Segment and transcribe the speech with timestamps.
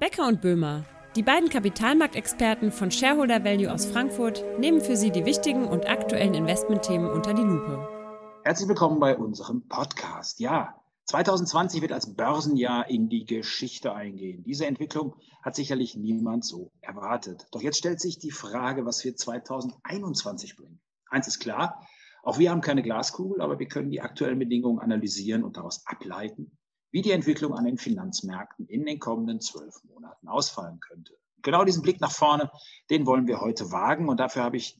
[0.00, 5.26] Becker und Böhmer, die beiden Kapitalmarktexperten von Shareholder Value aus Frankfurt, nehmen für Sie die
[5.26, 7.86] wichtigen und aktuellen Investmentthemen unter die Lupe.
[8.42, 10.40] Herzlich willkommen bei unserem Podcast.
[10.40, 14.42] Ja, 2020 wird als Börsenjahr in die Geschichte eingehen.
[14.42, 17.46] Diese Entwicklung hat sicherlich niemand so erwartet.
[17.52, 20.80] Doch jetzt stellt sich die Frage, was wir 2021 bringen.
[21.10, 21.86] Eins ist klar,
[22.22, 26.56] auch wir haben keine Glaskugel, aber wir können die aktuellen Bedingungen analysieren und daraus ableiten,
[26.90, 31.14] wie die Entwicklung an den Finanzmärkten in den kommenden zwölf Monaten ausfallen könnte.
[31.42, 32.50] Genau diesen Blick nach vorne,
[32.90, 34.78] den wollen wir heute wagen und dafür habe ich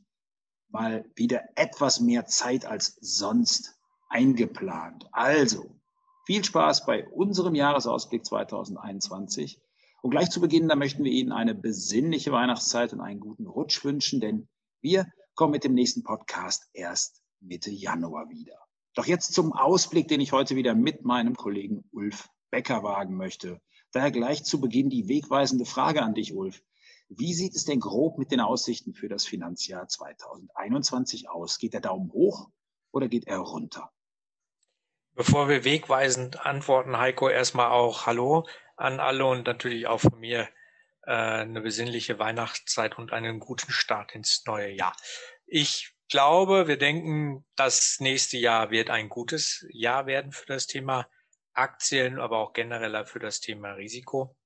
[0.69, 3.79] mal wieder etwas mehr Zeit als sonst
[4.09, 5.07] eingeplant.
[5.13, 5.71] Also,
[6.27, 9.61] viel Spaß bei unserem Jahresausblick 2021.
[10.03, 13.85] Und gleich zu Beginn, da möchten wir Ihnen eine besinnliche Weihnachtszeit und einen guten Rutsch
[13.85, 14.49] wünschen, denn
[14.81, 18.70] wir kommen mit dem nächsten Podcast erst Mitte Januar wieder.
[19.01, 23.59] Doch jetzt zum Ausblick, den ich heute wieder mit meinem Kollegen Ulf Becker wagen möchte.
[23.93, 26.63] Daher gleich zu Beginn die wegweisende Frage an dich, Ulf.
[27.09, 31.59] Wie sieht es denn grob mit den Aussichten für das Finanzjahr 2021 aus?
[31.59, 32.51] Geht der Daumen hoch
[32.93, 33.91] oder geht er runter?
[35.15, 40.47] Bevor wir wegweisend antworten, Heiko, erstmal auch Hallo an alle und natürlich auch von mir
[41.07, 44.95] äh, eine besinnliche Weihnachtszeit und einen guten Start ins neue Jahr.
[45.47, 51.09] Ich glaube, wir denken, das nächste Jahr wird ein gutes Jahr werden für das Thema
[51.53, 54.37] Aktien, aber auch genereller für das Thema Risiko.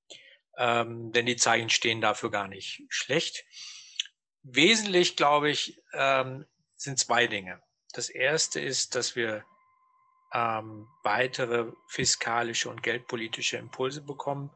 [0.57, 3.45] Ähm, denn die Zeichen stehen dafür gar nicht schlecht.
[4.42, 7.61] Wesentlich, glaube ich, ähm, sind zwei Dinge.
[7.92, 9.45] Das erste ist, dass wir
[10.33, 14.51] ähm, weitere fiskalische und geldpolitische Impulse bekommen.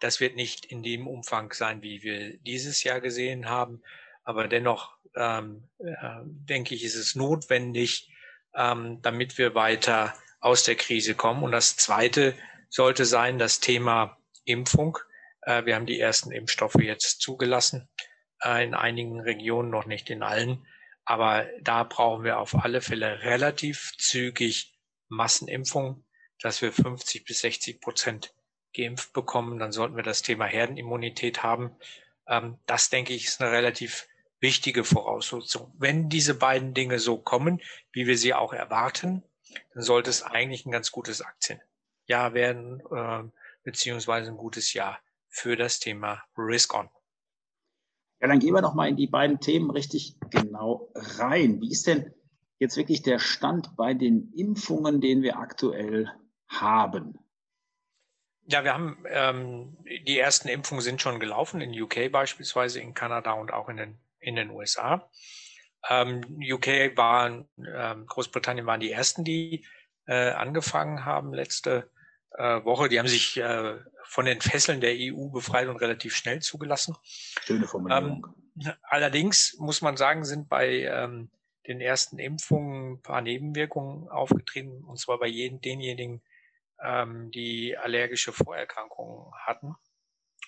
[0.00, 3.82] Das wird nicht in dem Umfang sein, wie wir dieses Jahr gesehen haben,
[4.24, 8.08] aber dennoch ähm, äh, denke ich, ist es notwendig,
[8.54, 11.42] ähm, damit wir weiter aus der Krise kommen.
[11.42, 12.34] Und das Zweite
[12.68, 14.98] sollte sein das Thema Impfung.
[15.42, 17.88] Äh, wir haben die ersten Impfstoffe jetzt zugelassen,
[18.42, 20.66] äh, in einigen Regionen, noch nicht in allen.
[21.04, 24.78] Aber da brauchen wir auf alle Fälle relativ zügig
[25.08, 26.04] Massenimpfung,
[26.40, 28.34] dass wir 50 bis 60 Prozent
[28.74, 29.58] geimpft bekommen.
[29.58, 31.76] Dann sollten wir das Thema Herdenimmunität haben.
[32.28, 34.06] Ähm, das, denke ich, ist eine relativ
[34.40, 35.74] wichtige Voraussetzung.
[35.78, 37.60] Wenn diese beiden Dinge so kommen,
[37.92, 39.22] wie wir sie auch erwarten,
[39.74, 43.24] dann sollte es eigentlich ein ganz gutes Aktienjahr werden, äh,
[43.64, 46.88] beziehungsweise ein gutes Jahr für das Thema Risk On.
[48.20, 51.60] Ja, dann gehen wir noch mal in die beiden Themen richtig genau rein.
[51.60, 52.12] Wie ist denn
[52.58, 56.10] jetzt wirklich der Stand bei den Impfungen, den wir aktuell
[56.48, 57.18] haben?
[58.50, 59.76] Ja, wir haben ähm,
[60.06, 63.98] die ersten Impfungen sind schon gelaufen in UK beispielsweise, in Kanada und auch in den
[64.20, 65.10] in den USA.
[65.88, 69.64] Ähm, UK waren, ähm, Großbritannien waren die ersten, die
[70.06, 71.90] äh, angefangen haben letzte
[72.32, 72.88] äh, Woche.
[72.88, 76.96] Die haben sich äh, von den Fesseln der EU befreit und relativ schnell zugelassen.
[77.44, 78.34] Schöne Formulierung.
[78.64, 81.30] Ähm, allerdings muss man sagen, sind bei ähm,
[81.66, 86.22] den ersten Impfungen ein paar Nebenwirkungen aufgetreten, und zwar bei jeden, denjenigen,
[86.82, 89.76] ähm, die allergische Vorerkrankungen hatten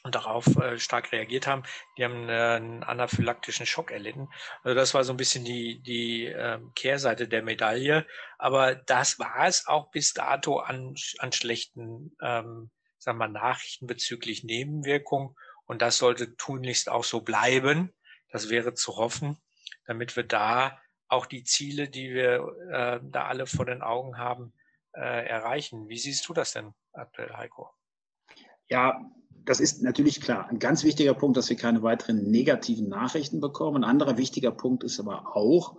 [0.03, 1.63] und darauf äh, stark reagiert haben,
[1.97, 4.29] die haben äh, einen anaphylaktischen Schock erlitten.
[4.63, 8.07] Also das war so ein bisschen die, die äh, Kehrseite der Medaille.
[8.39, 14.45] Aber das war es auch bis dato an, an schlechten ähm, sagen wir, Nachrichten bezüglich
[14.45, 15.35] Nebenwirkungen.
[15.65, 17.93] Und das sollte tunlichst auch so bleiben.
[18.31, 19.39] Das wäre zu hoffen,
[19.87, 24.53] damit wir da auch die Ziele, die wir äh, da alle vor den Augen haben,
[24.93, 25.89] äh, erreichen.
[25.89, 27.71] Wie siehst du das denn aktuell, Heiko?
[28.69, 29.01] Ja,
[29.45, 30.49] das ist natürlich klar.
[30.49, 33.85] Ein ganz wichtiger Punkt, dass wir keine weiteren negativen Nachrichten bekommen.
[33.85, 35.77] Ein anderer wichtiger Punkt ist aber auch,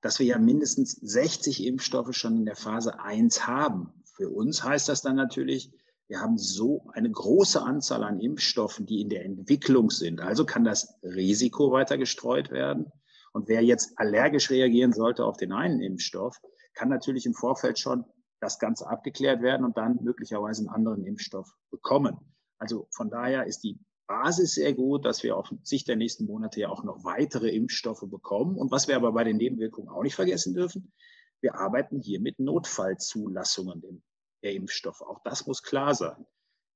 [0.00, 3.92] dass wir ja mindestens 60 Impfstoffe schon in der Phase 1 haben.
[4.16, 5.72] Für uns heißt das dann natürlich,
[6.08, 10.20] wir haben so eine große Anzahl an Impfstoffen, die in der Entwicklung sind.
[10.20, 12.92] Also kann das Risiko weiter gestreut werden.
[13.32, 16.36] Und wer jetzt allergisch reagieren sollte auf den einen Impfstoff,
[16.74, 18.04] kann natürlich im Vorfeld schon
[18.40, 22.18] das Ganze abgeklärt werden und dann möglicherweise einen anderen Impfstoff bekommen.
[22.62, 26.60] Also von daher ist die Basis sehr gut, dass wir auf Sicht der nächsten Monate
[26.60, 28.56] ja auch noch weitere Impfstoffe bekommen.
[28.56, 30.92] Und was wir aber bei den Nebenwirkungen auch nicht vergessen dürfen,
[31.40, 34.04] wir arbeiten hier mit Notfallzulassungen
[34.44, 35.00] der Impfstoffe.
[35.00, 36.24] Auch das muss klar sein.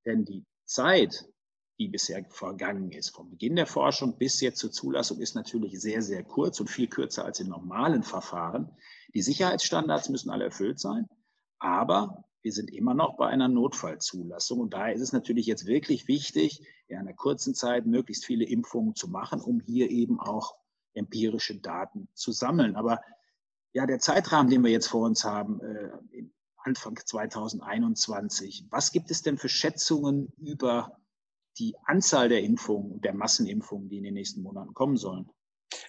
[0.05, 1.25] Denn die Zeit,
[1.79, 6.03] die bisher vergangen ist, vom Beginn der Forschung bis jetzt zur Zulassung, ist natürlich sehr,
[6.03, 8.77] sehr kurz und viel kürzer als in normalen Verfahren.
[9.15, 11.07] Die Sicherheitsstandards müssen alle erfüllt sein.
[11.61, 14.61] Aber wir sind immer noch bei einer Notfallzulassung.
[14.61, 18.95] Und daher ist es natürlich jetzt wirklich wichtig, in einer kurzen Zeit möglichst viele Impfungen
[18.95, 20.55] zu machen, um hier eben auch
[20.95, 22.77] empirische Daten zu sammeln.
[22.77, 23.01] Aber
[23.73, 25.91] ja, der Zeitrahmen, den wir jetzt vor uns haben, äh,
[26.59, 31.01] Anfang 2021, was gibt es denn für Schätzungen über
[31.59, 35.29] die Anzahl der Impfungen, der Massenimpfungen, die in den nächsten Monaten kommen sollen.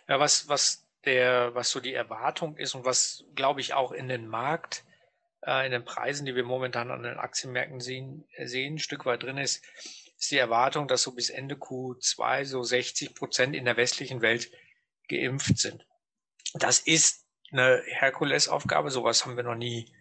[0.08, 4.08] Ja, was, was der, was so die Erwartung ist und was, glaube ich, auch in
[4.08, 4.87] den Markt,
[5.42, 9.24] äh, in den Preisen, die wir momentan an den Aktienmärkten sehen, sehen, ein Stück weit
[9.24, 9.64] drin ist,
[10.18, 14.52] ist die Erwartung, dass so bis Ende Q2 so 60 Prozent in der westlichen Welt
[15.08, 15.86] geimpft sind.
[16.54, 18.90] Das ist eine Herkulesaufgabe.
[18.90, 19.94] Sowas haben wir noch nie,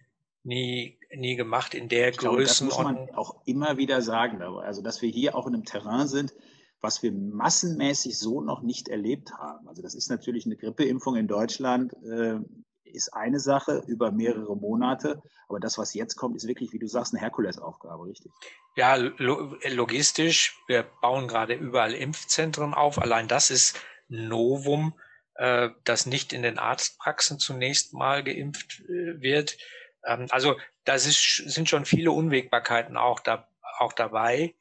[0.43, 3.07] nie, nie gemacht in der ich glaube, Größenordnung.
[3.07, 4.41] Das muss man auch immer wieder sagen.
[4.41, 6.33] Also, dass wir hier auch in einem Terrain sind,
[6.81, 9.67] was wir massenmäßig so noch nicht erlebt haben.
[9.67, 12.39] Also das ist natürlich eine Grippeimpfung in Deutschland, äh,
[12.87, 15.21] ist eine Sache über mehrere Monate.
[15.47, 18.31] Aber das, was jetzt kommt, ist wirklich, wie du sagst, eine Herkulesaufgabe, richtig?
[18.75, 20.57] Ja, lo logistisch.
[20.67, 22.99] Wir bauen gerade überall Impfzentren auf.
[22.99, 24.93] Allein das ist Novum,
[25.35, 29.57] äh, dass nicht in den Arztpraxen zunächst mal geimpft äh, wird.
[30.05, 33.47] Ähm, also da sind schon viele Unwägbarkeiten auch, da,
[33.79, 34.55] auch dabei.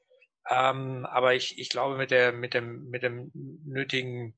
[0.49, 3.31] Ähm, aber ich, ich glaube, mit, der, mit, dem, mit dem
[3.65, 4.37] nötigen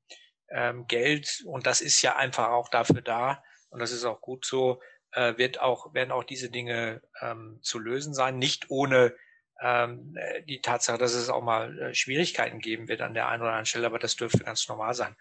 [0.51, 4.45] ähm, Geld, und das ist ja einfach auch dafür da, und das ist auch gut
[4.45, 4.81] so,
[5.13, 8.39] äh, wird auch, werden auch diese Dinge ähm, zu lösen sein.
[8.39, 9.15] Nicht ohne
[9.61, 10.17] ähm,
[10.47, 13.67] die Tatsache, dass es auch mal äh, Schwierigkeiten geben wird an der einen oder anderen
[13.67, 15.17] Stelle, aber das dürfte ganz normal sein.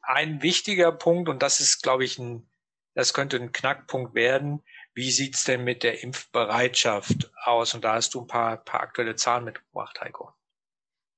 [0.00, 2.48] Ein wichtiger Punkt, und das ist, glaube ich, ein,
[2.94, 4.62] das könnte ein Knackpunkt werden,
[4.94, 7.74] wie sieht's denn mit der Impfbereitschaft aus?
[7.74, 10.32] Und da hast du ein paar, paar aktuelle Zahlen mitgebracht, Heiko.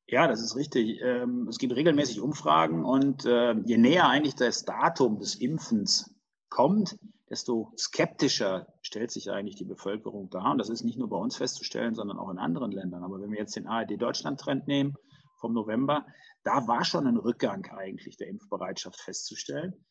[0.06, 1.00] Ja, das ist richtig.
[1.00, 6.13] Ähm, es gibt regelmäßig Umfragen und äh, je näher eigentlich das Datum des Impfens
[6.54, 6.96] kommt,
[7.28, 10.52] desto skeptischer stellt sich eigentlich die Bevölkerung dar.
[10.52, 13.02] Und das ist nicht nur bei uns festzustellen, sondern auch in anderen Ländern.
[13.02, 14.94] Aber wenn wir jetzt den ARD-Deutschland-Trend nehmen
[15.40, 16.06] vom November,
[16.44, 19.84] da war schon ein Rückgang eigentlich der Impfbereitschaft festzustellen.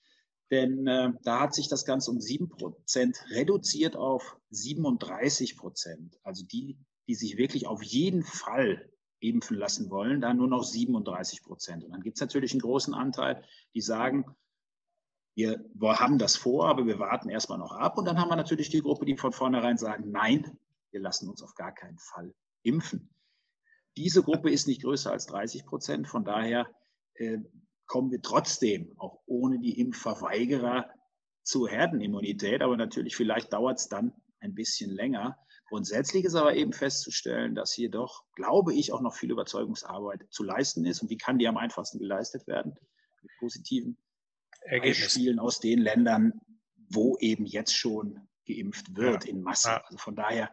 [0.51, 6.18] Denn äh, da hat sich das Ganze um sieben Prozent reduziert auf 37 Prozent.
[6.24, 6.77] Also die,
[7.10, 8.89] die sich wirklich auf jeden Fall
[9.19, 11.83] impfen lassen wollen, da nur noch 37 Prozent.
[11.83, 13.44] Und dann gibt es natürlich einen großen Anteil,
[13.74, 14.25] die sagen,
[15.35, 17.97] wir haben das vor, aber wir warten erstmal noch ab.
[17.97, 20.57] Und dann haben wir natürlich die Gruppe, die von vornherein sagen, nein,
[20.91, 23.09] wir lassen uns auf gar keinen Fall impfen.
[23.97, 26.07] Diese Gruppe ist nicht größer als 30 Prozent.
[26.07, 26.68] Von daher
[27.15, 27.39] äh,
[27.85, 30.89] kommen wir trotzdem, auch ohne die Impfverweigerer,
[31.44, 32.62] zur Herdenimmunität.
[32.62, 35.38] Aber natürlich, vielleicht dauert es dann ein bisschen länger.
[35.69, 40.44] Grundsätzlich ist aber eben festzustellen, dass hier doch, glaube ich, auch noch viel Überzeugungsarbeit zu
[40.44, 41.01] leisten ist.
[41.01, 42.75] Und wie kann die am einfachsten geleistet werden?
[43.21, 43.97] Mit positiven
[44.69, 46.42] Beispielen aus den Ländern,
[46.89, 49.31] wo eben jetzt schon geimpft wird ja.
[49.31, 49.69] in Masse.
[49.69, 49.83] Ja.
[49.86, 50.51] Also von daher,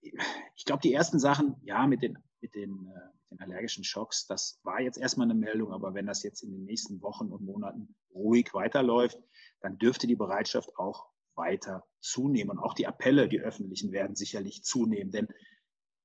[0.00, 4.60] ich glaube, die ersten Sachen, ja, mit den, mit den, äh, den allergischen Schocks, das
[4.62, 7.94] war jetzt erstmal eine Meldung, aber wenn das jetzt in den nächsten Wochen und Monaten
[8.14, 9.18] ruhig weiterläuft,
[9.60, 12.50] dann dürfte die Bereitschaft auch weiter zunehmen.
[12.50, 15.12] Und auch die Appelle, die öffentlichen, werden sicherlich zunehmen.
[15.12, 15.28] Denn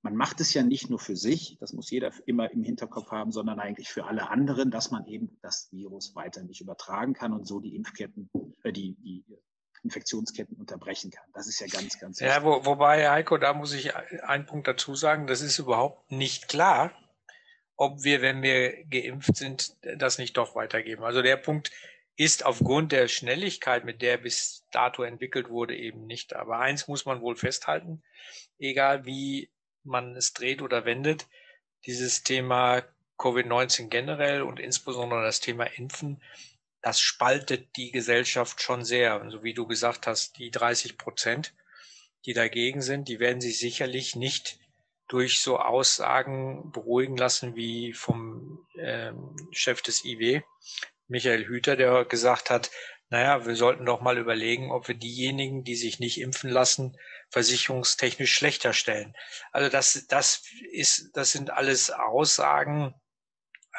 [0.07, 3.33] man macht es ja nicht nur für sich, das muss jeder immer im Hinterkopf haben,
[3.33, 7.45] sondern eigentlich für alle anderen, dass man eben das Virus weiter nicht übertragen kann und
[7.45, 8.29] so die Impfketten,
[8.63, 9.25] äh, die, die
[9.83, 11.25] Infektionsketten unterbrechen kann.
[11.33, 12.33] Das ist ja ganz, ganz wichtig.
[12.33, 16.47] Ja, wo, wobei, Heiko, da muss ich einen Punkt dazu sagen, das ist überhaupt nicht
[16.47, 16.93] klar,
[17.75, 21.03] ob wir, wenn wir geimpft sind, das nicht doch weitergeben.
[21.03, 21.71] Also der Punkt
[22.15, 26.33] ist aufgrund der Schnelligkeit, mit der bis dato entwickelt wurde, eben nicht.
[26.33, 28.03] Aber eins muss man wohl festhalten,
[28.57, 29.49] egal wie
[29.87, 31.27] man es dreht oder wendet,
[31.85, 32.83] dieses Thema
[33.17, 36.21] Covid-19 generell und insbesondere das Thema Impfen,
[36.81, 39.19] das spaltet die Gesellschaft schon sehr.
[39.19, 41.53] Und so wie du gesagt hast, die 30 Prozent,
[42.25, 44.59] die dagegen sind, die werden sich sicherlich nicht
[45.07, 50.41] durch so Aussagen beruhigen lassen wie vom ähm, Chef des IW,
[51.07, 52.69] Michael Hüter, der gesagt hat,
[53.09, 56.97] naja, wir sollten doch mal überlegen, ob wir diejenigen, die sich nicht impfen lassen,
[57.29, 59.15] versicherungstechnisch schlechter stellen.
[59.51, 62.93] Also das, das ist, das sind alles Aussagen,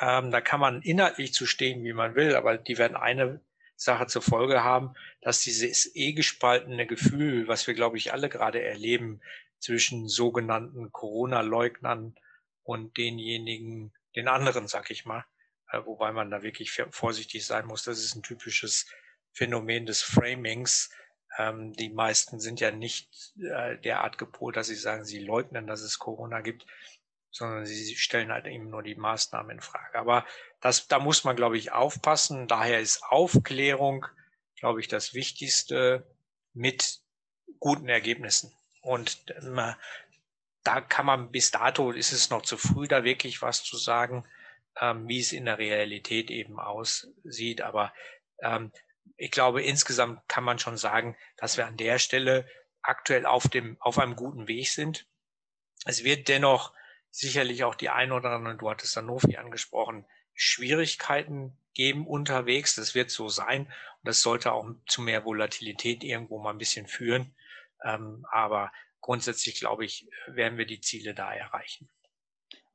[0.01, 3.41] ähm, da kann man inhaltlich zu stehen, wie man will, aber die werden eine
[3.77, 8.63] Sache zur Folge haben, dass dieses eh gespaltene Gefühl, was wir, glaube ich, alle gerade
[8.63, 9.21] erleben,
[9.61, 12.15] zwischen sogenannten Corona-Leugnern
[12.63, 15.25] und denjenigen, den anderen, sag ich mal,
[15.71, 17.85] äh, wobei man da wirklich vorsichtig sein muss.
[17.85, 18.87] Das ist ein typisches
[19.33, 20.91] Phänomen des Framings.
[21.37, 25.83] Ähm, die meisten sind ja nicht äh, derart gepolt, dass sie sagen, sie leugnen, dass
[25.83, 26.67] es Corona gibt,
[27.31, 29.99] sondern sie stellen halt eben nur die Maßnahmen in Frage.
[29.99, 30.25] Aber
[30.61, 32.49] das, da muss man, glaube ich, aufpassen.
[32.49, 34.07] Daher ist Aufklärung,
[34.57, 36.07] glaube ich, das Wichtigste
[36.55, 37.01] mit
[37.61, 38.53] guten Ergebnissen.
[38.81, 39.73] Und äh,
[40.65, 44.25] da kann man bis dato ist es noch zu früh, da wirklich was zu sagen,
[44.81, 47.61] ähm, wie es in der Realität eben aussieht.
[47.61, 47.93] Aber
[48.41, 48.73] ähm,
[49.17, 52.49] ich glaube, insgesamt kann man schon sagen, dass wir an der Stelle
[52.83, 55.07] aktuell auf dem, auf einem guten Weg sind.
[55.85, 56.73] Es wird dennoch
[57.11, 62.75] sicherlich auch die ein oder anderen, du hattest Sanofi angesprochen, Schwierigkeiten geben unterwegs.
[62.75, 63.67] Das wird so sein.
[63.67, 67.35] Und das sollte auch zu mehr Volatilität irgendwo mal ein bisschen führen.
[67.85, 71.89] Ähm, aber grundsätzlich, glaube ich, werden wir die Ziele da erreichen.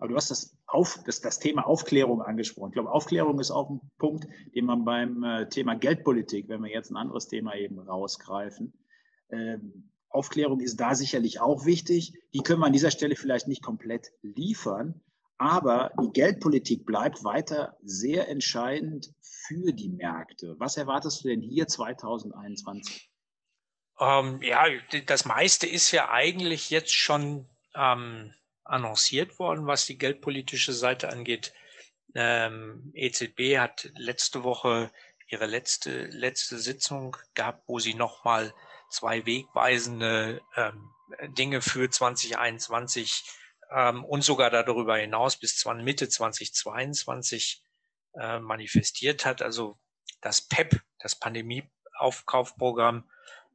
[0.03, 2.71] Aber du hast das, auf, das, das Thema Aufklärung angesprochen.
[2.71, 6.69] Ich glaube, Aufklärung ist auch ein Punkt, den man beim äh, Thema Geldpolitik, wenn wir
[6.69, 8.73] jetzt ein anderes Thema eben rausgreifen,
[9.31, 12.11] ähm, Aufklärung ist da sicherlich auch wichtig.
[12.33, 14.99] Die können wir an dieser Stelle vielleicht nicht komplett liefern,
[15.37, 20.57] aber die Geldpolitik bleibt weiter sehr entscheidend für die Märkte.
[20.59, 23.09] Was erwartest du denn hier 2021?
[24.01, 24.65] Ähm, ja,
[25.05, 28.33] das meiste ist ja eigentlich jetzt schon ähm,
[28.63, 31.53] annonciert worden, was die geldpolitische Seite angeht.
[32.15, 34.91] Ähm, EZB hat letzte Woche
[35.27, 38.53] ihre letzte, letzte Sitzung gehabt, wo sie nochmal
[38.89, 40.91] zwei wegweisende ähm,
[41.29, 43.23] Dinge für 2021
[43.71, 47.63] ähm, und sogar darüber hinaus bis Mitte 2022
[48.19, 49.41] äh, manifestiert hat.
[49.41, 49.79] Also
[50.21, 53.09] das PEP, das Pandemieaufkaufprogramm,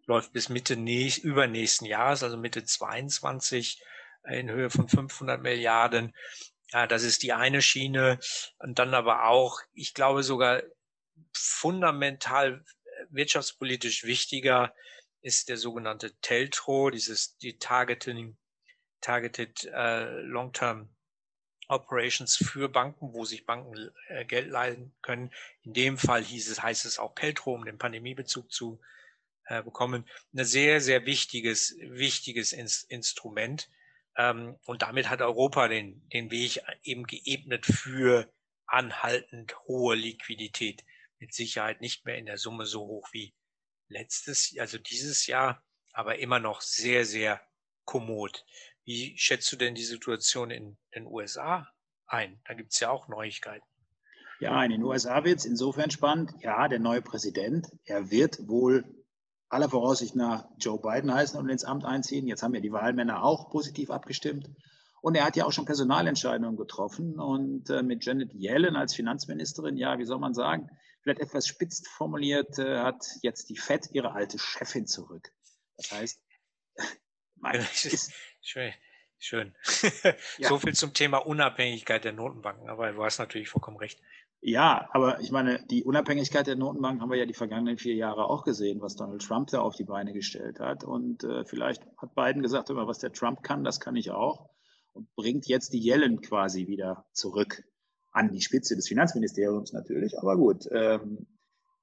[0.06, 3.82] läuft bis Mitte nächst, übernächsten Jahres, also Mitte 22
[4.28, 6.14] in Höhe von 500 Milliarden.
[6.72, 8.18] Ja, das ist die eine Schiene.
[8.58, 10.62] Und dann aber auch, ich glaube sogar
[11.32, 12.64] fundamental
[13.10, 14.74] wirtschaftspolitisch wichtiger
[15.20, 18.36] ist der sogenannte Teltro, dieses die Targeting,
[19.00, 20.88] Targeted äh, Long-Term
[21.68, 25.30] Operations für Banken, wo sich Banken äh, Geld leihen können.
[25.62, 28.80] In dem Fall hieß es, heißt es auch Teltro, um den Pandemiebezug zu
[29.46, 30.08] äh, bekommen.
[30.32, 33.68] Ein sehr, sehr wichtiges, wichtiges Ins Instrument.
[34.18, 38.30] Ähm, und damit hat Europa den, den Weg eben geebnet für
[38.66, 40.84] anhaltend hohe Liquidität.
[41.20, 43.34] Mit Sicherheit nicht mehr in der Summe so hoch wie
[43.88, 47.40] letztes, also dieses Jahr, aber immer noch sehr, sehr
[47.84, 48.44] kommod.
[48.84, 51.68] Wie schätzt du denn die Situation in den USA
[52.06, 52.40] ein?
[52.44, 53.66] Da gibt es ja auch Neuigkeiten.
[54.40, 56.32] Ja, in den USA wird es insofern spannend.
[56.40, 58.84] Ja, der neue Präsident, er wird wohl
[59.48, 62.26] aller Voraussicht nach Joe Biden heißen und ins Amt einziehen.
[62.26, 64.50] Jetzt haben ja die Wahlmänner auch positiv abgestimmt.
[65.00, 67.18] Und er hat ja auch schon Personalentscheidungen getroffen.
[67.18, 70.68] Und äh, mit Janet Yellen als Finanzministerin, ja, wie soll man sagen,
[71.02, 75.30] vielleicht etwas spitz formuliert, äh, hat jetzt die Fed ihre alte Chefin zurück.
[75.76, 76.20] Das heißt,
[77.84, 78.12] ist,
[78.42, 78.72] schön.
[79.20, 79.54] Schön.
[80.38, 80.48] ja.
[80.48, 82.68] So viel zum Thema Unabhängigkeit der Notenbanken.
[82.68, 84.00] Aber du hast natürlich vollkommen recht.
[84.40, 88.30] Ja, aber ich meine, die Unabhängigkeit der Notenbank haben wir ja die vergangenen vier Jahre
[88.30, 90.84] auch gesehen, was Donald Trump da auf die Beine gestellt hat.
[90.84, 94.48] Und äh, vielleicht hat Biden gesagt, immer was der Trump kann, das kann ich auch.
[94.92, 97.64] Und bringt jetzt die Yellen quasi wieder zurück
[98.12, 100.18] an die Spitze des Finanzministeriums natürlich.
[100.18, 101.26] Aber gut, ähm,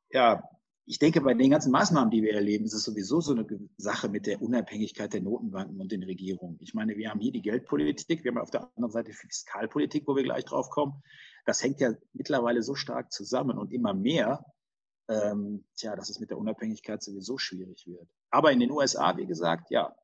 [0.09, 0.41] ja,
[0.85, 3.45] ich denke, bei den ganzen Maßnahmen, die wir erleben, ist es sowieso so eine
[3.75, 6.57] Sache mit der Unabhängigkeit der Notenbanken und den Regierungen.
[6.61, 10.15] Ich meine, wir haben hier die Geldpolitik, wir haben auf der anderen Seite Fiskalpolitik, wo
[10.15, 11.01] wir gleich drauf kommen.
[11.45, 14.43] Das hängt ja mittlerweile so stark zusammen und immer mehr,
[15.07, 18.09] ähm, tja, dass es mit der Unabhängigkeit sowieso schwierig wird.
[18.31, 19.95] Aber in den USA, wie gesagt, ja,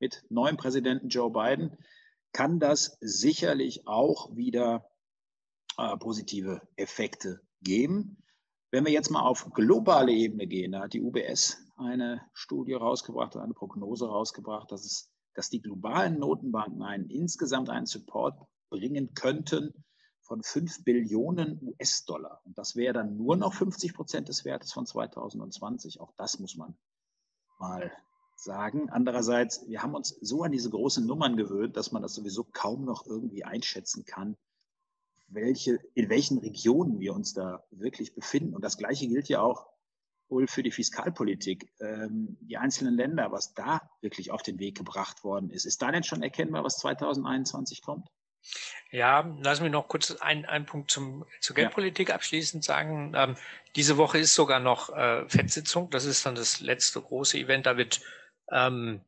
[0.00, 1.76] mit neuem Präsidenten Joe Biden
[2.32, 4.88] kann das sicherlich auch wieder
[5.76, 8.22] äh, positive Effekte geben.
[8.70, 13.36] Wenn wir jetzt mal auf globale Ebene gehen, da hat die UBS eine Studie rausgebracht,
[13.36, 18.38] eine Prognose rausgebracht, dass, es, dass die globalen Notenbanken einen, insgesamt einen Support
[18.70, 19.84] bringen könnten
[20.28, 22.42] von 5 Billionen US-Dollar.
[22.44, 26.00] Und das wäre dann nur noch 50 Prozent des Wertes von 2020.
[26.00, 26.76] Auch das muss man
[27.58, 27.90] mal
[28.36, 28.90] sagen.
[28.90, 32.84] Andererseits, wir haben uns so an diese großen Nummern gewöhnt, dass man das sowieso kaum
[32.84, 34.36] noch irgendwie einschätzen kann,
[35.28, 38.54] welche, in welchen Regionen wir uns da wirklich befinden.
[38.54, 39.66] Und das Gleiche gilt ja auch
[40.28, 41.72] wohl für die Fiskalpolitik.
[41.80, 45.64] Ähm, die einzelnen Länder, was da wirklich auf den Weg gebracht worden ist.
[45.64, 48.10] Ist da denn schon erkennbar, was 2021 kommt?
[48.90, 52.14] Ja, lass mich noch kurz einen, einen Punkt zum, zur Geldpolitik ja.
[52.14, 53.12] abschließend sagen.
[53.14, 53.36] Ähm,
[53.76, 55.90] diese Woche ist sogar noch äh, FED-Sitzung.
[55.90, 57.66] Das ist dann das letzte große Event.
[57.66, 58.00] Da wird,
[58.50, 59.02] ähm,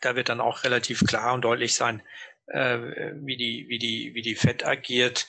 [0.00, 2.02] da wird dann auch relativ klar und deutlich sein,
[2.46, 2.78] äh,
[3.14, 5.26] wie die, wie die, wie die Fed agiert.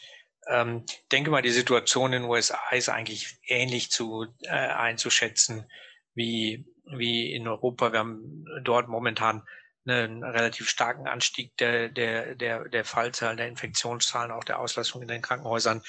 [0.48, 5.65] Ähm, denke mal, die Situation in den USA ist eigentlich ähnlich zu äh, einzuschätzen
[6.13, 7.91] wie, wie in Europa.
[7.91, 9.43] Wir haben dort momentan
[9.85, 15.07] einen relativ starken Anstieg der, der, der, der Fallzahlen, der Infektionszahlen, auch der Auslastung in
[15.07, 15.81] den Krankenhäusern.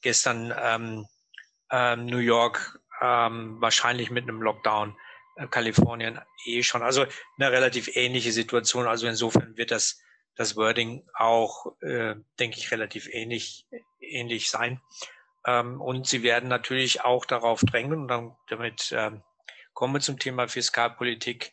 [0.00, 1.06] Gestern ähm,
[1.70, 4.96] ähm, New York ähm, wahrscheinlich mit einem Lockdown,
[5.36, 6.82] äh, Kalifornien eh schon.
[6.82, 7.06] Also
[7.38, 8.86] eine relativ ähnliche Situation.
[8.86, 10.00] Also insofern wird das
[10.36, 13.66] das Wording auch, äh, denke ich, relativ ähnlich,
[14.00, 14.80] ähnlich sein.
[15.46, 19.22] Ähm, und sie werden natürlich auch darauf drängen, und dann, damit ähm,
[19.72, 21.52] kommen wir zum Thema Fiskalpolitik.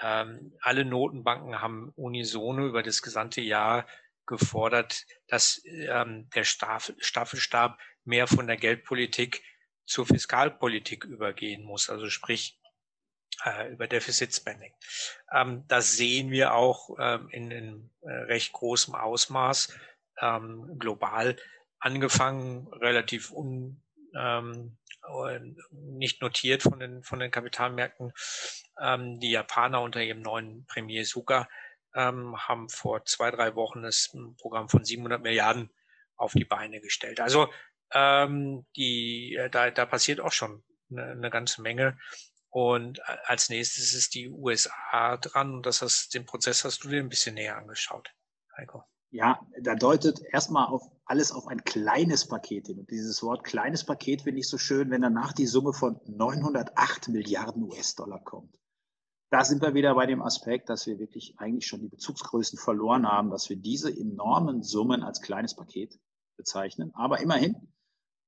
[0.00, 3.86] Ähm, alle Notenbanken haben unisono über das gesamte Jahr
[4.26, 9.42] gefordert, dass ähm, der Staffel, Staffelstab mehr von der Geldpolitik
[9.86, 12.58] zur Fiskalpolitik übergehen muss, also sprich
[13.44, 14.72] äh, über Deficit Spending.
[15.32, 19.76] Ähm, das sehen wir auch ähm, in, in äh, recht großem Ausmaß
[20.20, 21.36] ähm, global
[21.78, 23.82] angefangen, relativ un,
[24.16, 24.78] ähm,
[25.70, 28.12] nicht notiert von den, von den Kapitalmärkten.
[28.80, 31.48] Ähm, die Japaner unter ihrem neuen Premier Suga
[31.94, 35.70] ähm, haben vor zwei, drei Wochen das Programm von 700 Milliarden
[36.16, 37.20] auf die Beine gestellt.
[37.20, 37.48] Also
[37.92, 41.98] ähm, die, äh, da, da passiert auch schon eine, eine ganze Menge.
[42.50, 47.00] Und als nächstes ist die USA dran und das hast, den Prozess hast du dir
[47.00, 48.14] ein bisschen näher angeschaut,
[48.56, 48.84] Heiko.
[49.14, 52.80] Ja, da deutet erstmal auf alles auf ein kleines Paket hin.
[52.80, 57.10] Und dieses Wort kleines Paket finde ich so schön, wenn danach die Summe von 908
[57.10, 58.58] Milliarden US-Dollar kommt.
[59.30, 63.06] Da sind wir wieder bei dem Aspekt, dass wir wirklich eigentlich schon die Bezugsgrößen verloren
[63.06, 65.96] haben, dass wir diese enormen Summen als kleines Paket
[66.36, 66.90] bezeichnen.
[66.94, 67.54] Aber immerhin,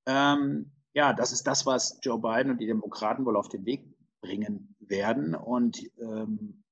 [0.07, 3.93] ähm, ja, das ist das, was Joe Biden und die Demokraten wohl auf den Weg
[4.21, 5.35] bringen werden.
[5.35, 6.63] Und ähm,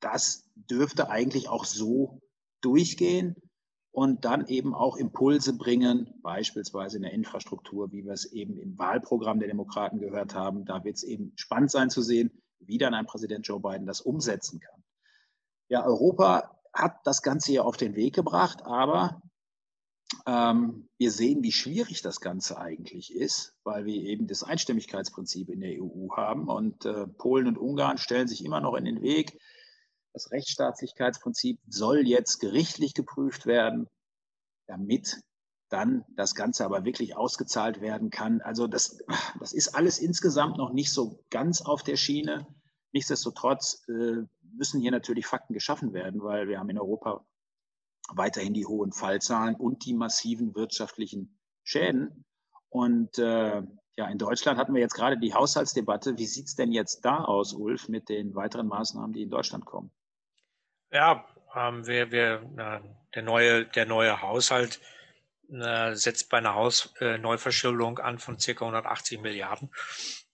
[0.00, 2.20] das dürfte eigentlich auch so
[2.60, 3.36] durchgehen
[3.92, 8.78] und dann eben auch Impulse bringen, beispielsweise in der Infrastruktur, wie wir es eben im
[8.78, 10.64] Wahlprogramm der Demokraten gehört haben.
[10.64, 14.00] Da wird es eben spannend sein zu sehen, wie dann ein Präsident Joe Biden das
[14.00, 14.84] umsetzen kann.
[15.68, 19.22] Ja, Europa hat das Ganze hier auf den Weg gebracht, aber
[20.26, 25.60] ähm, wir sehen, wie schwierig das Ganze eigentlich ist, weil wir eben das Einstimmigkeitsprinzip in
[25.60, 29.40] der EU haben und äh, Polen und Ungarn stellen sich immer noch in den Weg.
[30.12, 33.88] Das Rechtsstaatlichkeitsprinzip soll jetzt gerichtlich geprüft werden,
[34.66, 35.20] damit
[35.68, 38.40] dann das Ganze aber wirklich ausgezahlt werden kann.
[38.40, 38.98] Also das,
[39.38, 42.46] das ist alles insgesamt noch nicht so ganz auf der Schiene.
[42.92, 47.24] Nichtsdestotrotz äh, müssen hier natürlich Fakten geschaffen werden, weil wir haben in Europa
[48.12, 52.24] weiterhin die hohen Fallzahlen und die massiven wirtschaftlichen Schäden.
[52.68, 53.62] Und äh,
[53.96, 56.18] ja, in Deutschland hatten wir jetzt gerade die Haushaltsdebatte.
[56.18, 59.66] Wie sieht es denn jetzt da aus, Ulf, mit den weiteren Maßnahmen, die in Deutschland
[59.66, 59.92] kommen?
[60.92, 61.24] Ja,
[61.54, 62.80] ähm, wir, wir, äh,
[63.14, 64.80] der, neue, der neue Haushalt
[65.50, 69.70] äh, setzt bei einer Hausneuverschuldung äh, an von circa 180 Milliarden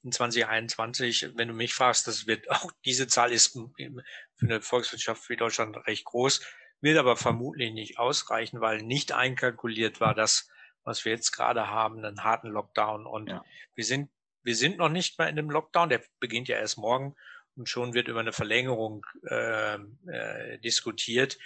[0.02, 1.32] in 2021.
[1.34, 5.76] Wenn du mich fragst, das wird auch diese Zahl ist für eine Volkswirtschaft wie Deutschland
[5.86, 6.40] recht groß
[6.80, 10.48] wird aber vermutlich nicht ausreichen, weil nicht einkalkuliert war das,
[10.84, 13.06] was wir jetzt gerade haben, einen harten Lockdown.
[13.06, 13.44] Und ja.
[13.74, 14.10] wir sind,
[14.42, 17.14] wir sind noch nicht mal in einem Lockdown, der beginnt ja erst morgen
[17.56, 21.38] und schon wird über eine Verlängerung äh, äh, diskutiert.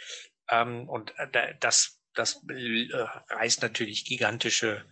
[0.49, 2.89] Ähm, und äh, das, das äh,
[3.29, 4.85] reißt natürlich gigantische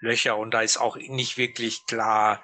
[0.00, 2.42] Löcher und da ist auch nicht wirklich klar,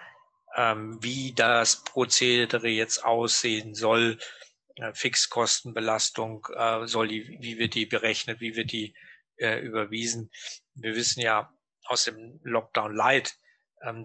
[0.56, 4.18] ähm, wie das Prozedere jetzt aussehen soll
[4.78, 8.94] äh, Fixkostenbelastung äh, soll die, wie wird die berechnet, wie wird die
[9.36, 10.30] äh, überwiesen.
[10.74, 11.52] Wir wissen ja
[11.84, 13.36] aus dem Lockdown Light,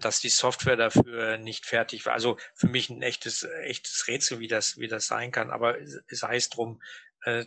[0.00, 2.12] dass die Software dafür nicht fertig war.
[2.12, 5.50] Also für mich ein echtes, echtes Rätsel, wie das, wie das sein kann.
[5.50, 6.80] Aber es, es heißt drum,
[7.24, 7.44] äh,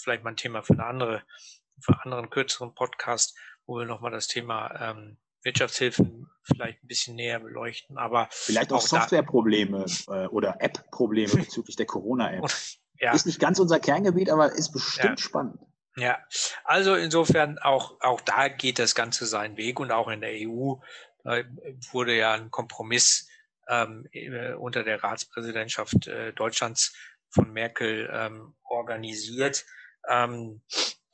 [0.00, 1.22] vielleicht mal ein Thema für eine andere,
[1.80, 7.16] für einen anderen kürzeren Podcast, wo wir nochmal das Thema ähm, Wirtschaftshilfen vielleicht ein bisschen
[7.16, 7.98] näher beleuchten.
[7.98, 12.50] Aber vielleicht auch, auch Softwareprobleme äh, oder App-Probleme bezüglich der Corona-App.
[12.98, 13.12] Ja.
[13.12, 15.24] Ist nicht ganz unser Kerngebiet, aber ist bestimmt ja.
[15.24, 15.58] spannend.
[15.96, 16.18] Ja,
[16.64, 20.74] also insofern auch, auch da geht das Ganze seinen Weg und auch in der EU
[20.74, 20.78] äh,
[21.24, 23.28] wurde ja ein Kompromiss
[23.68, 26.94] ähm, äh, unter der Ratspräsidentschaft äh, Deutschlands
[27.30, 29.64] von Merkel ähm, organisiert.
[30.08, 30.62] Ähm,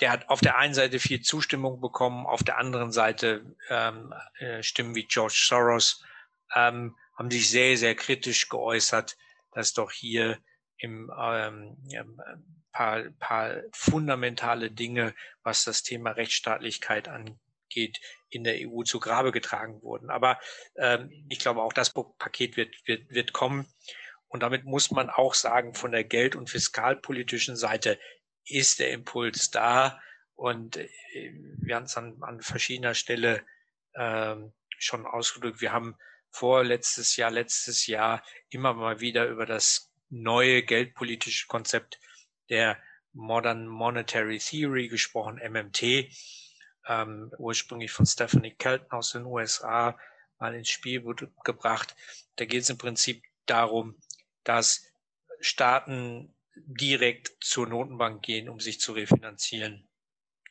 [0.01, 4.63] der hat auf der einen Seite viel Zustimmung bekommen, auf der anderen Seite ähm, äh,
[4.63, 6.05] Stimmen wie George Soros
[6.55, 9.17] ähm, haben sich sehr, sehr kritisch geäußert,
[9.53, 10.39] dass doch hier
[10.79, 12.05] im ähm, ja,
[12.73, 17.09] paar, paar fundamentale Dinge, was das Thema Rechtsstaatlichkeit
[17.69, 18.01] angeht,
[18.31, 20.11] in der EU zu Grabe getragen wurden.
[20.11, 20.39] Aber
[20.77, 23.67] ähm, ich glaube, auch das Paket wird, wird, wird kommen.
[24.29, 27.99] Und damit muss man auch sagen, von der geld- und fiskalpolitischen Seite
[28.45, 30.01] ist der Impuls da
[30.35, 30.89] und äh,
[31.61, 33.45] wir haben es an, an verschiedener Stelle
[33.95, 35.61] ähm, schon ausgedrückt.
[35.61, 35.97] Wir haben
[36.31, 41.99] vor letztes Jahr, letztes Jahr immer mal wieder über das neue geldpolitische Konzept
[42.51, 42.79] der
[43.13, 46.11] Modern Monetary Theory gesprochen, MMT,
[46.89, 49.99] ähm, ursprünglich von Stephanie Kelton aus den USA
[50.39, 51.05] mal ins Spiel
[51.45, 51.95] gebracht.
[52.37, 53.97] Da geht es im Prinzip darum,
[54.45, 54.87] dass
[55.41, 59.89] Staaten direkt zur Notenbank gehen, um sich zu refinanzieren.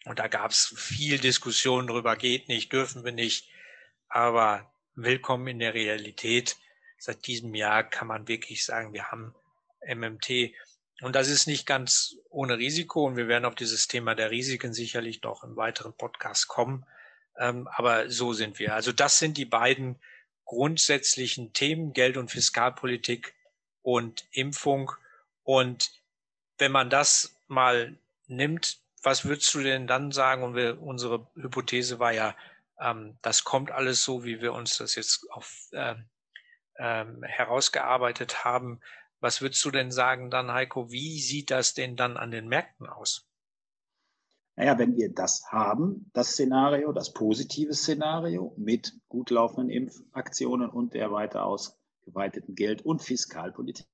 [0.05, 3.49] Und da gab es viel Diskussion darüber, geht nicht, dürfen wir nicht.
[4.07, 6.57] Aber willkommen in der Realität.
[6.97, 9.35] Seit diesem Jahr kann man wirklich sagen, wir haben
[9.85, 10.53] MMT
[11.01, 13.05] Und das ist nicht ganz ohne Risiko.
[13.05, 16.85] Und wir werden auf dieses Thema der Risiken sicherlich noch im weiteren Podcast kommen.
[17.37, 18.73] Ähm, aber so sind wir.
[18.73, 19.99] Also das sind die beiden
[20.45, 23.35] grundsätzlichen Themen, Geld- und Fiskalpolitik
[23.81, 24.91] und Impfung.
[25.43, 25.91] Und
[26.57, 27.95] wenn man das mal
[28.27, 30.43] nimmt, was würdest du denn dann sagen?
[30.43, 32.35] Und wir, unsere Hypothese war ja,
[32.79, 36.05] ähm, das kommt alles so, wie wir uns das jetzt auf, ähm,
[36.77, 38.81] ähm, herausgearbeitet haben.
[39.19, 40.91] Was würdest du denn sagen dann, Heiko?
[40.91, 43.27] Wie sieht das denn dann an den Märkten aus?
[44.55, 50.95] Naja, wenn wir das haben, das Szenario, das positive Szenario mit gut laufenden Impfaktionen und
[50.95, 53.85] der weiter ausgeweiteten Geld- und Fiskalpolitik,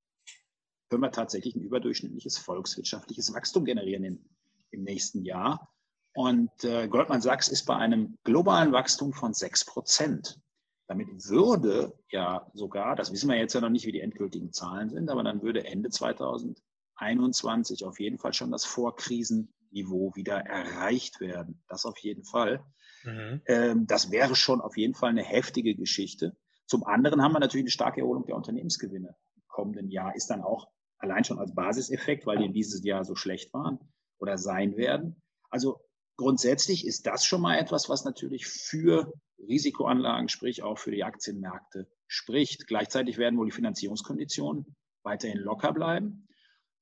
[0.90, 4.26] können wir tatsächlich ein überdurchschnittliches volkswirtschaftliches Wachstum generieren im,
[4.72, 5.74] im nächsten Jahr.
[6.14, 10.40] Und äh, Goldman Sachs ist bei einem globalen Wachstum von 6 Prozent.
[10.88, 14.90] Damit würde ja sogar, das wissen wir jetzt ja noch nicht, wie die endgültigen Zahlen
[14.90, 21.64] sind, aber dann würde Ende 2021 auf jeden Fall schon das Vorkrisenniveau wieder erreicht werden.
[21.68, 22.64] Das auf jeden Fall.
[23.04, 23.42] Mhm.
[23.46, 26.36] Ähm, das wäre schon auf jeden Fall eine heftige Geschichte.
[26.66, 29.16] Zum anderen haben wir natürlich eine starke Erholung der Unternehmensgewinne.
[29.36, 30.68] Im kommenden Jahr ist dann auch
[30.98, 33.80] allein schon als Basiseffekt, weil die in dieses Jahr so schlecht waren
[34.18, 35.22] oder sein werden.
[35.50, 35.82] Also
[36.18, 39.14] grundsätzlich ist das schon mal etwas, was natürlich für
[39.48, 42.68] Risikoanlagen, sprich auch für die Aktienmärkte spricht.
[42.68, 46.28] Gleichzeitig werden wohl die Finanzierungskonditionen weiterhin locker bleiben.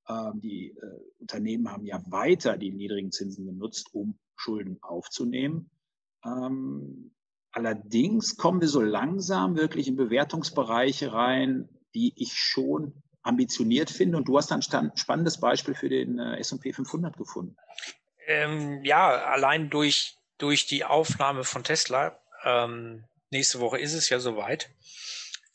[0.08, 5.69] Ähm, die äh, Unternehmen haben ja weiter die niedrigen Zinsen genutzt, um Schulden aufzunehmen.
[6.26, 7.13] Ähm,
[7.52, 14.17] allerdings kommen wir so langsam wirklich in Bewertungsbereiche rein, die ich schon ambitioniert finde.
[14.17, 14.62] Und du hast ein
[14.95, 17.56] spannendes Beispiel für den äh, S&P 500 gefunden.
[18.28, 24.20] Ähm, ja, allein durch, durch die Aufnahme von Tesla, ähm, nächste Woche ist es ja
[24.20, 24.70] soweit,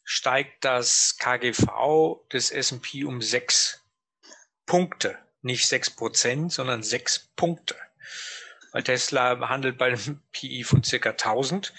[0.04, 3.82] steigt das KGV des S&P um sechs
[4.66, 5.18] Punkte.
[5.42, 7.76] Nicht sechs Prozent, sondern sechs Punkte.
[8.72, 11.72] Weil Tesla handelt bei einem PI von circa 1000.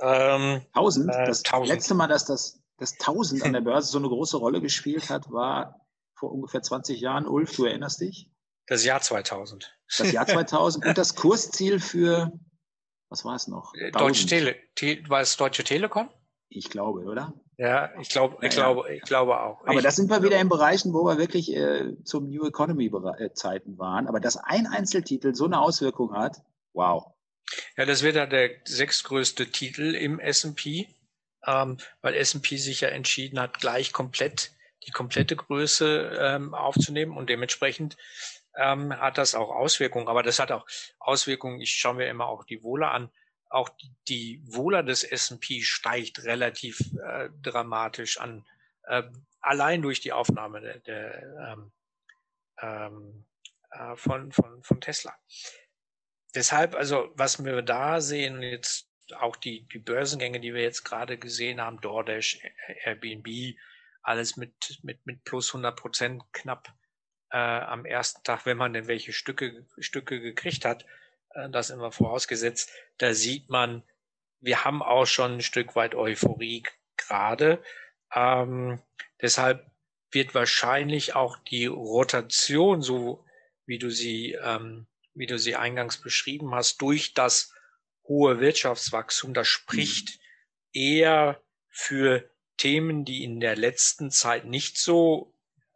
[0.00, 1.10] Ähm, 1000?
[1.10, 1.68] Äh, das 1000.
[1.68, 5.30] letzte Mal, dass das dass 1000 an der Börse so eine große Rolle gespielt hat,
[5.30, 5.80] war
[6.14, 7.26] vor ungefähr 20 Jahren.
[7.26, 8.30] Ulf, du erinnerst dich?
[8.66, 9.76] Das Jahr 2000.
[9.98, 12.32] Das Jahr 2000 und das Kursziel für,
[13.08, 13.74] was war es noch?
[13.74, 16.08] Äh, Deutsche Tele, Te, war es Deutsche Telekom?
[16.48, 17.34] Ich glaube, oder?
[17.56, 19.62] Ja, ich glaube, ich ja, glaube, ich glaube auch.
[19.62, 22.90] Aber ich, das sind wir wieder in Bereichen, wo wir wirklich äh, zum New Economy
[23.34, 24.06] Zeiten waren.
[24.08, 27.12] Aber dass ein Einzeltitel so eine Auswirkung hat, wow.
[27.76, 30.88] Ja, das wird ja der sechstgrößte Titel im S&P
[31.46, 34.52] ähm, weil S&P sich ja entschieden hat, gleich komplett
[34.86, 37.96] die komplette Größe ähm, aufzunehmen und dementsprechend
[38.56, 40.08] ähm, hat das auch Auswirkungen.
[40.08, 40.66] Aber das hat auch
[40.98, 41.60] Auswirkungen.
[41.60, 43.10] Ich schaue mir immer auch die Wohler an.
[43.48, 43.70] Auch
[44.08, 48.44] die, Wohler des S&P steigt relativ äh, dramatisch an,
[48.84, 49.04] äh,
[49.40, 51.72] allein durch die Aufnahme der, der ähm,
[52.60, 53.26] ähm,
[53.70, 55.14] äh, von, von, von Tesla.
[56.34, 58.88] Deshalb, also was wir da sehen, jetzt
[59.18, 62.40] auch die, die Börsengänge, die wir jetzt gerade gesehen haben, DoorDash,
[62.84, 63.56] Airbnb,
[64.02, 66.74] alles mit, mit, mit plus 100 Prozent knapp
[67.34, 70.86] äh, am ersten Tag, wenn man denn welche Stücke, Stücke gekriegt hat,
[71.30, 73.82] äh, das immer vorausgesetzt, da sieht man,
[74.40, 76.62] wir haben auch schon ein Stück weit Euphorie
[76.96, 77.60] gerade.
[78.14, 78.80] Ähm,
[79.20, 79.68] deshalb
[80.12, 83.24] wird wahrscheinlich auch die Rotation, so
[83.66, 87.52] wie du sie, ähm, wie du sie eingangs beschrieben hast, durch das
[88.04, 90.20] hohe Wirtschaftswachstum, das spricht mhm.
[90.72, 95.34] eher für Themen, die in der letzten Zeit nicht so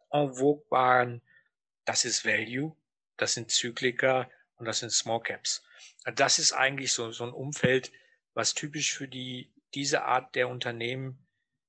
[0.09, 1.21] en vogue waren.
[1.89, 2.75] Das ist Value,
[3.17, 5.63] das sind Zykliker und das sind Small Caps.
[6.13, 7.91] Das ist eigentlich so, so ein Umfeld,
[8.35, 11.17] was typisch für die, diese Art der Unternehmen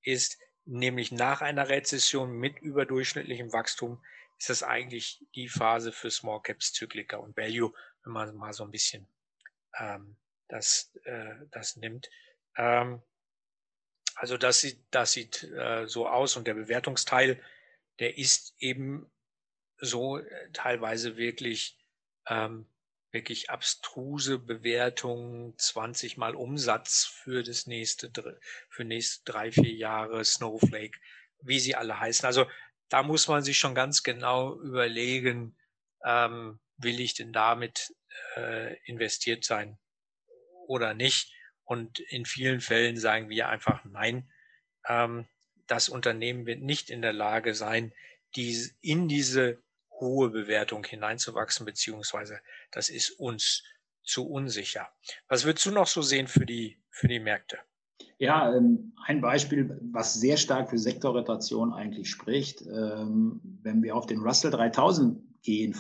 [0.03, 4.05] ist, nämlich nach einer Rezession mit überdurchschnittlichem Wachstum
[4.37, 7.73] ist das eigentlich die Phase für Small Caps, Zykliker und Value,
[8.05, 9.09] wenn man mal so ein bisschen
[9.79, 12.11] ähm, das, äh, das nimmt.
[12.59, 13.01] Ähm,
[14.17, 17.43] also das sieht, das sieht äh, so aus und der Bewertungsteil,
[18.01, 19.11] der ist eben
[19.81, 21.77] so äh, teilweise wirklich
[22.29, 22.67] ähm,
[23.13, 28.13] wirklich abstruse Bewertungen, 20 mal Umsatz für das nächste,
[28.69, 31.01] für nächste drei, vier Jahre, Snowflake,
[31.43, 32.25] wie sie alle heißen.
[32.25, 32.47] Also
[32.89, 35.57] da muss man sich schon ganz genau überlegen,
[36.05, 37.93] ähm, will ich denn damit
[38.37, 39.77] äh, investiert sein?
[40.71, 41.35] oder nicht.
[41.65, 44.31] Und in vielen Fällen sagen wir einfach nein.
[44.89, 45.27] Ähm,
[45.67, 47.93] das Unternehmen wird nicht in der Lage sein,
[48.37, 49.61] die, in diese
[50.01, 53.63] hohe Bewertung hineinzuwachsen, beziehungsweise das ist uns
[54.03, 54.89] zu unsicher.
[55.29, 57.59] Was würdest du noch so sehen für die, für die Märkte?
[58.19, 64.07] Ja, ähm, ein Beispiel, was sehr stark für Sektorrotation eigentlich spricht, ähm, wenn wir auf
[64.07, 65.75] den Russell 3000 gehen,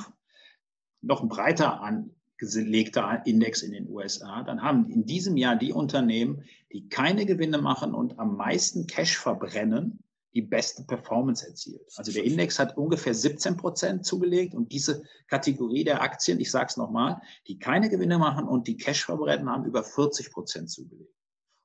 [1.02, 6.44] noch ein breiter angelegter Index in den USA, dann haben in diesem Jahr die Unternehmen,
[6.72, 10.02] die keine Gewinne machen und am meisten Cash verbrennen,
[10.34, 11.82] die beste Performance erzielt.
[11.96, 16.66] Also der Index hat ungefähr 17 Prozent zugelegt und diese Kategorie der Aktien, ich sage
[16.70, 21.12] es nochmal, die keine Gewinne machen und die Cash verbrennen, haben über 40 Prozent zugelegt.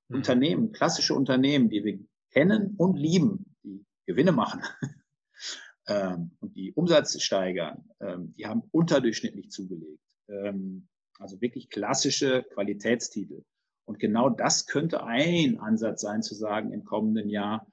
[0.10, 0.16] Mhm.
[0.18, 2.00] Unternehmen, klassische Unternehmen, die wir
[2.32, 4.62] kennen und lieben, die Gewinne machen
[5.88, 10.02] ähm, und die Umsatz steigern, ähm, die haben unterdurchschnittlich zugelegt.
[10.28, 10.88] Ähm,
[11.20, 13.44] also wirklich klassische Qualitätstitel.
[13.86, 17.68] Und genau das könnte ein Ansatz sein, zu sagen, im kommenden Jahr,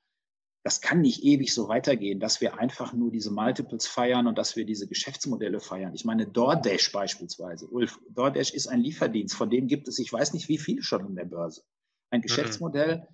[0.65, 4.55] das kann nicht ewig so weitergehen, dass wir einfach nur diese Multiples feiern und dass
[4.55, 5.95] wir diese Geschäftsmodelle feiern.
[5.95, 7.67] Ich meine, DoorDash beispielsweise.
[7.67, 11.05] Ulf, DoorDash ist ein Lieferdienst, von dem gibt es, ich weiß nicht, wie viele schon
[11.05, 11.63] an der Börse.
[12.11, 12.23] Ein mhm.
[12.23, 13.09] Geschäftsmodell,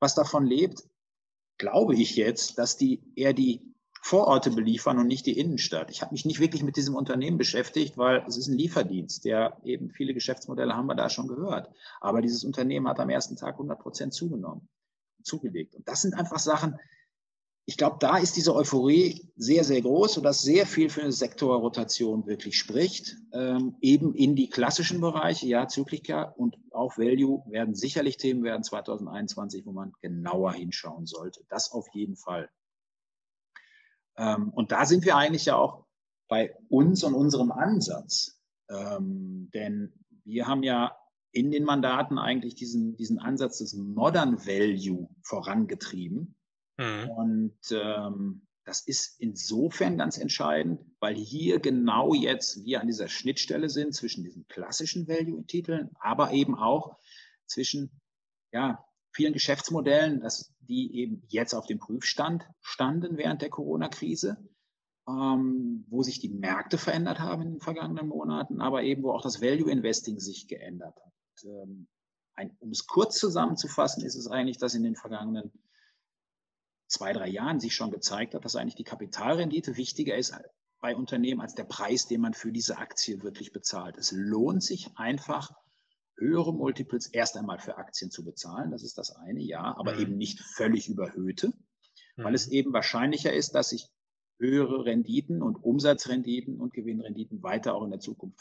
[0.00, 0.84] was davon lebt,
[1.58, 5.90] glaube ich jetzt, dass die eher die Vororte beliefern und nicht die Innenstadt.
[5.90, 9.60] Ich habe mich nicht wirklich mit diesem Unternehmen beschäftigt, weil es ist ein Lieferdienst, der
[9.64, 11.68] eben viele Geschäftsmodelle haben wir da schon gehört.
[12.00, 14.68] Aber dieses Unternehmen hat am ersten Tag 100 Prozent zugenommen
[15.26, 15.74] zugelegt.
[15.74, 16.78] Und das sind einfach Sachen,
[17.68, 22.24] ich glaube, da ist diese Euphorie sehr, sehr groß, sodass sehr viel für eine Sektorrotation
[22.26, 23.16] wirklich spricht.
[23.32, 28.62] Ähm, eben in die klassischen Bereiche, ja, Zyklika und auch Value werden sicherlich Themen werden
[28.62, 31.44] 2021, wo man genauer hinschauen sollte.
[31.48, 32.48] Das auf jeden Fall.
[34.16, 35.86] Ähm, und da sind wir eigentlich ja auch
[36.28, 38.40] bei uns und unserem Ansatz.
[38.68, 39.92] Ähm, denn
[40.24, 40.96] wir haben ja
[41.32, 46.34] in den Mandaten eigentlich diesen, diesen Ansatz des Modern Value vorangetrieben.
[46.78, 47.10] Mhm.
[47.10, 53.68] Und ähm, das ist insofern ganz entscheidend, weil hier genau jetzt wir an dieser Schnittstelle
[53.68, 56.96] sind zwischen diesen klassischen Value-Titeln, aber eben auch
[57.46, 58.00] zwischen
[58.52, 64.36] ja, vielen Geschäftsmodellen, dass die eben jetzt auf dem Prüfstand standen während der Corona-Krise,
[65.08, 69.22] ähm, wo sich die Märkte verändert haben in den vergangenen Monaten, aber eben wo auch
[69.22, 71.88] das Value Investing sich geändert hat ähm,
[72.34, 75.52] ein, um es kurz zusammenzufassen, ist es eigentlich, dass in den vergangenen
[76.86, 80.34] zwei, drei Jahren sich schon gezeigt hat, dass eigentlich die Kapitalrendite wichtiger ist
[80.80, 83.96] bei Unternehmen als der Preis, den man für diese Aktie wirklich bezahlt.
[83.96, 85.52] Es lohnt sich einfach,
[86.18, 88.70] höhere Multiples erst einmal für Aktien zu bezahlen.
[88.70, 90.00] Das ist das eine, ja, aber mhm.
[90.00, 92.24] eben nicht völlig überhöhte, mhm.
[92.24, 93.88] weil es eben wahrscheinlicher ist, dass sich
[94.38, 98.40] höhere Renditen und Umsatzrenditen und Gewinnrenditen weiter auch in der Zukunft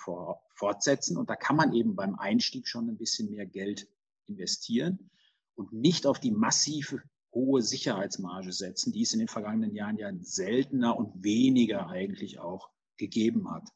[0.53, 1.17] fortsetzen.
[1.17, 3.87] Und da kann man eben beim Einstieg schon ein bisschen mehr Geld
[4.25, 5.09] investieren
[5.55, 7.01] und nicht auf die massive
[7.33, 12.69] hohe Sicherheitsmarge setzen, die es in den vergangenen Jahren ja seltener und weniger eigentlich auch
[12.97, 13.69] gegeben hat.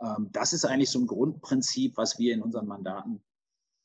[0.00, 3.22] Ähm, das ist eigentlich so ein Grundprinzip, was wir in unseren Mandaten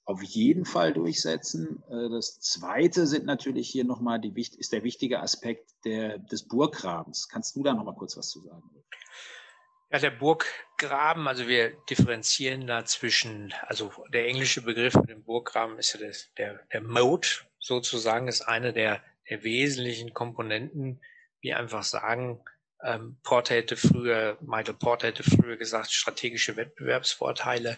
[0.06, 1.84] auf jeden Fall durchsetzen.
[1.90, 7.30] Äh, das zweite sind natürlich hier nochmal die, ist der wichtige Aspekt der, des Burggrabens.
[7.30, 8.64] Kannst du da nochmal kurz was zu sagen?
[9.92, 15.78] Ja, der Burggraben, also wir differenzieren da zwischen, also der englische Begriff für den Burggraben
[15.78, 17.28] ist ja das, der, der Mode
[17.60, 21.00] sozusagen, ist eine der, der wesentlichen Komponenten,
[21.42, 22.44] wie einfach sagen,
[22.84, 27.78] ähm, Porter hätte früher, Michael Porter hätte früher gesagt, strategische Wettbewerbsvorteile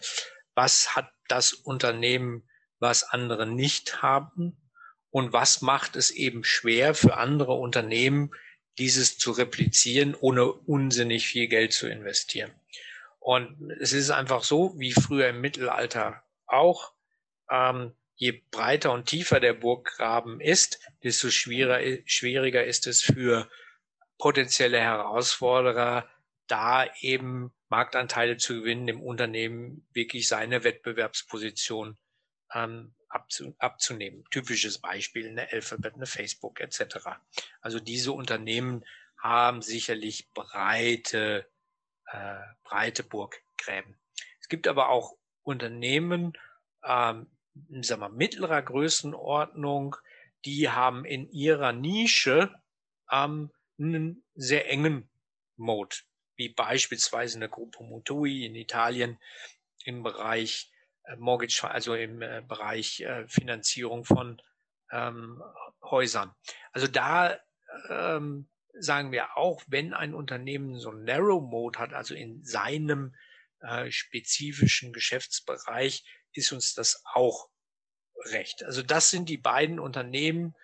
[0.56, 4.58] was hat das Unternehmen, was andere nicht haben
[5.10, 8.32] und was macht es eben schwer für andere Unternehmen,
[8.78, 12.52] dieses zu replizieren, ohne unsinnig viel Geld zu investieren.
[13.20, 16.94] Und es ist einfach so, wie früher im Mittelalter auch,
[17.50, 23.50] ähm, je breiter und tiefer der Burggraben ist, desto schwieriger, schwieriger ist es für
[24.18, 26.10] potenzielle Herausforderer,
[26.48, 31.98] da eben Marktanteile zu gewinnen, im Unternehmen wirklich seine Wettbewerbsposition
[32.54, 34.24] ähm, abzu, abzunehmen.
[34.32, 36.98] Typisches Beispiel eine Alphabet, eine Facebook etc.
[37.62, 38.86] Also diese Unternehmen
[39.18, 41.50] haben sicherlich breite,
[42.08, 43.98] äh, breite Burggräben.
[44.40, 46.34] Es gibt aber auch Unternehmen,
[46.84, 47.28] ähm,
[47.82, 49.96] sagen wir, mittlerer Größenordnung,
[50.46, 52.54] die haben in ihrer Nische
[53.12, 55.10] ähm, einen sehr engen
[55.58, 55.96] Mode
[56.36, 59.20] wie beispielsweise eine Gruppe Mutui in Italien
[59.84, 60.72] im Bereich
[61.06, 64.42] äh, Mortgage, also im äh, Bereich äh, Finanzierung von
[64.92, 65.42] ähm,
[65.82, 66.34] Häusern.
[66.72, 67.40] Also da
[67.90, 73.16] ähm, sagen wir auch, wenn ein Unternehmen so ein Narrow Mode hat, also in seinem
[73.62, 77.50] äh, spezifischen Geschäftsbereich, ist uns das auch
[78.32, 78.64] recht.
[78.64, 80.56] Also das sind die beiden Unternehmen,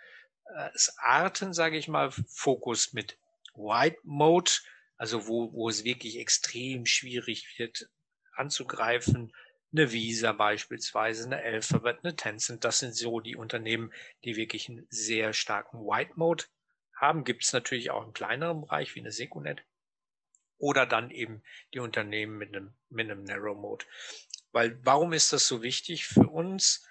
[0.55, 3.17] äh, Arten, sage ich mal, Fokus mit
[3.53, 4.51] White Mode,
[5.01, 7.89] also wo, wo es wirklich extrem schwierig wird
[8.33, 9.33] anzugreifen,
[9.71, 12.63] eine Visa beispielsweise, eine Alphabet, eine Tencent.
[12.63, 13.91] Das sind so die Unternehmen,
[14.23, 16.43] die wirklich einen sehr starken White Mode
[16.93, 17.23] haben.
[17.23, 19.63] Gibt es natürlich auch im kleineren Bereich wie eine Secunet
[20.59, 21.41] oder dann eben
[21.73, 23.85] die Unternehmen mit einem, mit einem Narrow Mode.
[24.51, 26.87] Weil warum ist das so wichtig für uns?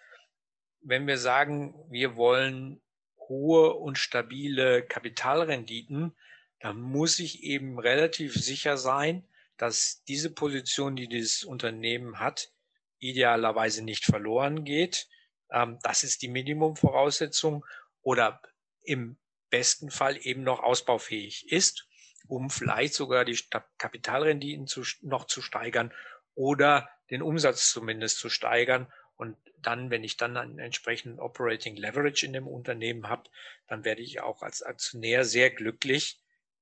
[0.81, 2.83] Wenn wir sagen, wir wollen
[3.29, 6.17] hohe und stabile Kapitalrenditen,
[6.61, 9.25] dann muss ich eben relativ sicher sein,
[9.57, 12.53] dass diese Position, die dieses Unternehmen hat,
[12.99, 15.09] idealerweise nicht verloren geht.
[15.51, 17.65] Ähm, das ist die Minimumvoraussetzung
[18.03, 18.41] oder
[18.83, 19.17] im
[19.49, 21.89] besten Fall eben noch ausbaufähig ist,
[22.29, 23.39] um vielleicht sogar die
[23.79, 25.93] Kapitalrenditen zu, noch zu steigern
[26.35, 28.91] oder den Umsatz zumindest zu steigern.
[29.17, 33.29] Und dann, wenn ich dann einen entsprechenden Operating Leverage in dem Unternehmen habe,
[33.67, 36.21] dann werde ich auch als Aktionär sehr glücklich,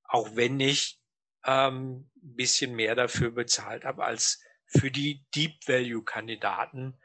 [0.09, 1.01] auch wenn ich
[1.45, 6.99] ähm, bisschen mehr dafür bezahlt habe als für die Deep Value Kandidaten,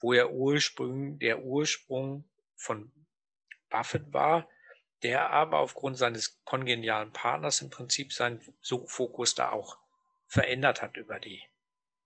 [0.00, 2.92] wo ja Ursprung, der Ursprung von
[3.70, 4.48] Buffett war,
[5.02, 8.40] der aber aufgrund seines kongenialen Partners im Prinzip seinen
[8.86, 9.78] Fokus da auch
[10.26, 11.42] verändert hat über die,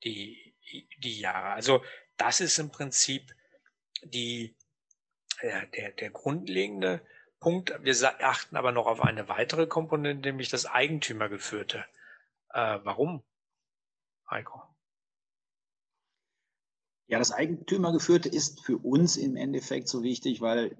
[0.03, 0.57] die,
[0.99, 1.51] die Jahre.
[1.51, 1.85] Also
[2.17, 3.35] das ist im Prinzip
[4.03, 4.57] die,
[5.43, 7.07] der, der, der grundlegende
[7.41, 7.73] Punkt.
[7.83, 11.85] Wir achten aber noch auf eine weitere Komponente, nämlich das Eigentümergeführte.
[12.51, 13.23] Äh, warum,
[14.29, 14.63] Heiko?
[17.07, 20.77] Ja, das Eigentümergeführte ist für uns im Endeffekt so wichtig, weil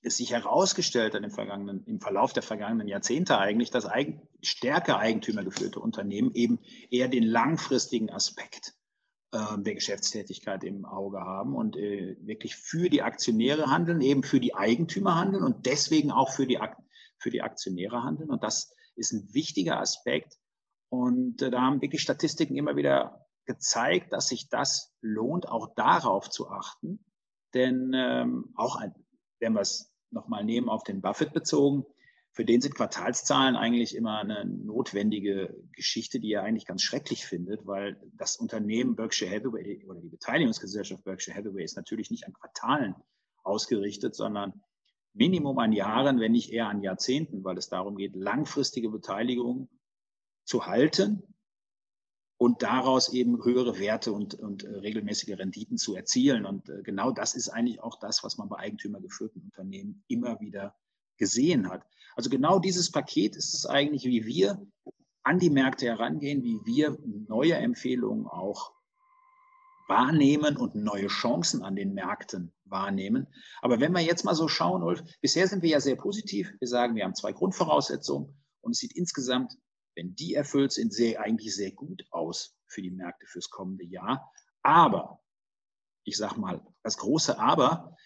[0.00, 4.98] es sich herausgestellt hat im, vergangenen, im Verlauf der vergangenen Jahrzehnte eigentlich, dass eigen, stärker
[4.98, 8.75] eigentümergeführte Unternehmen eben eher den langfristigen Aspekt
[9.32, 14.54] der Geschäftstätigkeit im Auge haben und äh, wirklich für die Aktionäre handeln, eben für die
[14.54, 16.58] Eigentümer handeln und deswegen auch für die,
[17.18, 18.30] für die Aktionäre handeln.
[18.30, 20.38] Und das ist ein wichtiger Aspekt.
[20.88, 26.30] Und äh, da haben wirklich Statistiken immer wieder gezeigt, dass sich das lohnt, auch darauf
[26.30, 27.04] zu achten.
[27.54, 28.94] Denn ähm, auch ein,
[29.40, 31.84] wenn wir es nochmal nehmen auf den Buffett bezogen,
[32.36, 37.66] für den sind Quartalszahlen eigentlich immer eine notwendige Geschichte, die er eigentlich ganz schrecklich findet,
[37.66, 42.94] weil das Unternehmen Berkshire Hathaway oder die Beteiligungsgesellschaft Berkshire Hathaway ist natürlich nicht an Quartalen
[43.42, 44.62] ausgerichtet, sondern
[45.14, 49.70] Minimum an Jahren, wenn nicht eher an Jahrzehnten, weil es darum geht, langfristige Beteiligung
[50.44, 51.22] zu halten
[52.36, 56.44] und daraus eben höhere Werte und, und äh, regelmäßige Renditen zu erzielen.
[56.44, 60.76] Und äh, genau das ist eigentlich auch das, was man bei eigentümergeführten Unternehmen immer wieder
[61.16, 61.86] gesehen hat.
[62.14, 64.66] Also genau dieses Paket ist es eigentlich, wie wir
[65.22, 66.96] an die Märkte herangehen, wie wir
[67.28, 68.72] neue Empfehlungen auch
[69.88, 73.28] wahrnehmen und neue Chancen an den Märkten wahrnehmen.
[73.60, 76.52] Aber wenn wir jetzt mal so schauen, Ulf, bisher sind wir ja sehr positiv.
[76.58, 79.56] Wir sagen, wir haben zwei Grundvoraussetzungen und es sieht insgesamt
[79.96, 84.30] wenn die erfüllt sind, sehe eigentlich sehr gut aus für die Märkte fürs kommende Jahr.
[84.62, 85.20] Aber,
[86.04, 87.96] ich sage mal, das große Aber,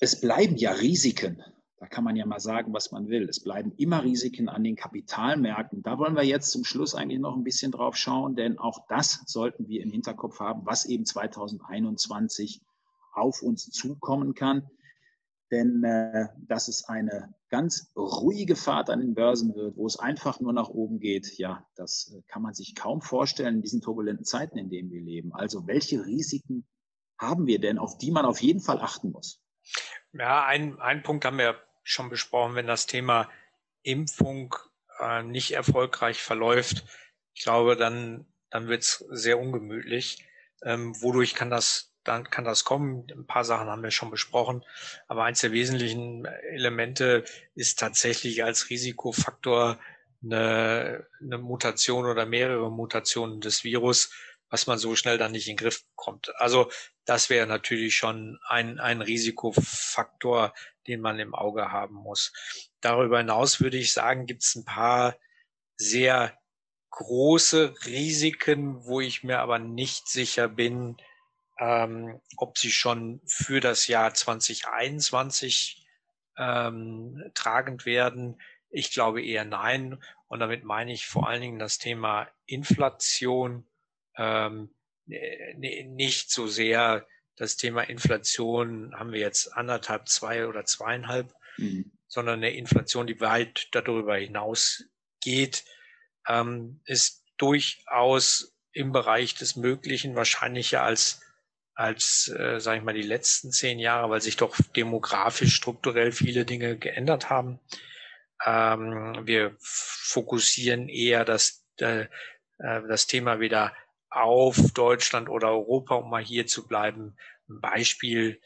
[0.00, 1.42] es bleiben ja Risiken.
[1.78, 3.28] Da kann man ja mal sagen, was man will.
[3.28, 5.82] Es bleiben immer Risiken an den Kapitalmärkten.
[5.82, 9.22] Da wollen wir jetzt zum Schluss eigentlich noch ein bisschen drauf schauen, denn auch das
[9.26, 12.62] sollten wir im Hinterkopf haben, was eben 2021
[13.12, 14.70] auf uns zukommen kann.
[15.50, 20.40] Denn äh, dass es eine ganz ruhige Fahrt an den Börsen wird, wo es einfach
[20.40, 24.24] nur nach oben geht, ja, das äh, kann man sich kaum vorstellen in diesen turbulenten
[24.24, 25.32] Zeiten, in denen wir leben.
[25.34, 26.66] Also welche Risiken
[27.18, 29.40] haben wir denn, auf die man auf jeden Fall achten muss?
[30.12, 33.30] Ja, ein, ein Punkt haben wir schon besprochen, wenn das Thema
[33.82, 34.54] Impfung
[35.00, 36.84] äh, nicht erfolgreich verläuft.
[37.32, 40.26] Ich glaube, dann, dann wird es sehr ungemütlich.
[40.62, 43.06] Ähm, wodurch kann das dann kann das kommen.
[43.10, 44.64] Ein paar Sachen haben wir schon besprochen,
[45.08, 47.24] aber eins der wesentlichen Elemente
[47.56, 49.78] ist tatsächlich als Risikofaktor
[50.22, 54.12] eine, eine Mutation oder mehrere Mutationen des Virus,
[54.50, 56.32] was man so schnell dann nicht in den Griff bekommt.
[56.36, 56.70] Also
[57.04, 60.54] das wäre natürlich schon ein, ein Risikofaktor,
[60.86, 62.32] den man im Auge haben muss.
[62.80, 65.16] Darüber hinaus würde ich sagen, gibt es ein paar
[65.76, 66.36] sehr
[66.90, 70.96] große Risiken, wo ich mir aber nicht sicher bin,
[71.58, 75.86] ähm, ob sie schon für das Jahr 2021
[76.38, 78.40] ähm, tragend werden.
[78.70, 80.02] Ich glaube eher nein.
[80.28, 83.66] Und damit meine ich vor allen Dingen das Thema Inflation,
[84.16, 84.74] ähm,
[85.06, 87.06] nicht so sehr
[87.36, 91.92] das Thema Inflation haben wir jetzt anderthalb, zwei oder zweieinhalb, mhm.
[92.06, 94.84] sondern eine Inflation, die weit darüber hinaus
[95.20, 95.64] geht,
[96.28, 101.20] ähm, ist durchaus im Bereich des Möglichen wahrscheinlicher als
[101.76, 106.46] als, äh, sage ich mal, die letzten zehn Jahre, weil sich doch demografisch strukturell viele
[106.46, 107.60] Dinge geändert haben.
[108.44, 112.06] Ähm, wir fokussieren eher das, äh,
[112.58, 113.74] das Thema wieder
[114.10, 117.16] auf Deutschland oder Europa, um mal hier zu bleiben.
[117.48, 118.40] Ein Beispiel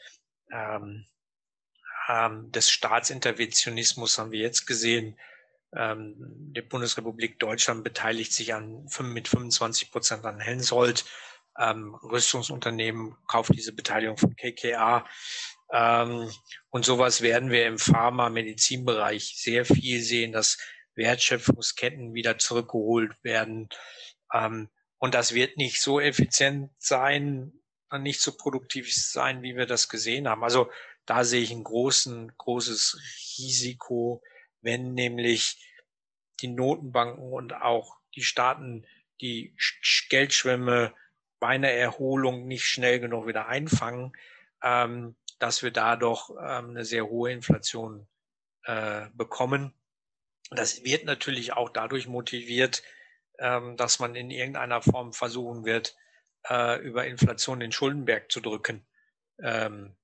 [0.51, 1.05] ähm,
[2.09, 5.17] ähm, des Staatsinterventionismus haben wir jetzt gesehen.
[5.73, 11.05] Ähm, die Bundesrepublik Deutschland beteiligt sich an, mit 25 Prozent an Hensoldt.
[11.57, 15.05] Ähm, Rüstungsunternehmen kauft diese Beteiligung von KKA.
[15.71, 16.29] Ähm,
[16.69, 20.57] und sowas werden wir im Pharma-Medizinbereich sehr viel sehen, dass
[20.95, 23.69] Wertschöpfungsketten wieder zurückgeholt werden.
[24.33, 24.69] Ähm,
[25.01, 27.51] und das wird nicht so effizient sein,
[27.91, 30.43] nicht so produktiv sein, wie wir das gesehen haben.
[30.43, 30.69] Also
[31.07, 32.99] da sehe ich ein großen, großes
[33.39, 34.21] Risiko,
[34.61, 35.57] wenn nämlich
[36.41, 38.85] die Notenbanken und auch die Staaten
[39.21, 39.55] die
[40.09, 40.93] Geldschwemme
[41.39, 44.13] bei einer Erholung nicht schnell genug wieder einfangen,
[44.61, 48.07] ähm, dass wir da doch ähm, eine sehr hohe Inflation
[48.65, 49.73] äh, bekommen.
[50.51, 52.83] Das wird natürlich auch dadurch motiviert,
[53.77, 55.95] dass man in irgendeiner Form versuchen wird,
[56.49, 58.85] äh, über Inflation den Schuldenberg zu drücken,
[59.39, 59.95] ähm,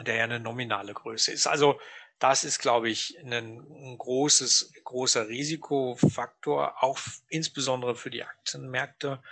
[0.00, 1.46] der ja eine nominale Größe ist.
[1.46, 1.78] Also
[2.18, 9.22] das ist, glaube ich, ein, großes, großer Risikofaktor, auch insbesondere für die Aktienmärkte.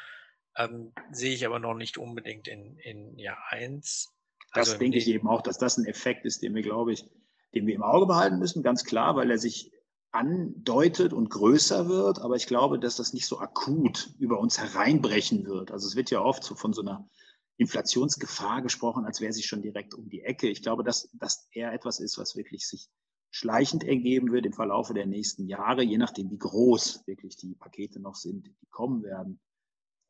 [0.56, 4.12] Ähm, sehe ich aber noch nicht unbedingt in, in Jahr eins.
[4.52, 7.06] Das also denke ich eben auch, dass das ein Effekt ist, den wir, glaube ich,
[7.54, 9.72] den wir im Auge behalten müssen, ganz klar, weil er sich
[10.12, 12.20] andeutet und größer wird.
[12.20, 15.72] Aber ich glaube, dass das nicht so akut über uns hereinbrechen wird.
[15.72, 17.08] Also es wird ja oft so von so einer
[17.56, 20.48] Inflationsgefahr gesprochen, als wäre sie schon direkt um die Ecke.
[20.48, 22.88] Ich glaube, dass das eher etwas ist, was wirklich sich
[23.30, 27.98] schleichend ergeben wird im Verlaufe der nächsten Jahre, je nachdem, wie groß wirklich die Pakete
[27.98, 29.40] noch sind, die kommen werden.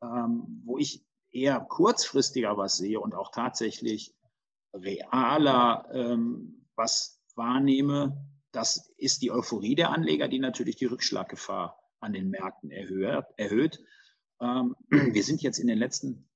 [0.03, 4.13] Ähm, wo ich eher kurzfristiger was sehe und auch tatsächlich
[4.75, 12.13] realer ähm, was wahrnehme, das ist die Euphorie der Anleger, die natürlich die Rückschlaggefahr an
[12.13, 13.83] den Märkten erhöht.
[14.41, 16.29] Ähm, wir sind jetzt in den letzten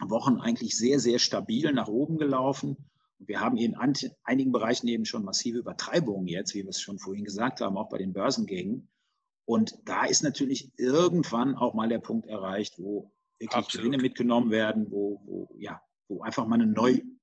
[0.00, 2.76] Wochen eigentlich sehr, sehr stabil nach oben gelaufen.
[3.18, 3.76] Wir haben in
[4.22, 7.88] einigen Bereichen eben schon massive Übertreibungen jetzt, wie wir es schon vorhin gesagt haben, auch
[7.88, 8.88] bei den Börsengängen.
[9.44, 13.86] Und da ist natürlich irgendwann auch mal der Punkt erreicht, wo wirklich Absolut.
[13.86, 16.66] Gewinne mitgenommen werden, wo, wo, ja, wo einfach mal eine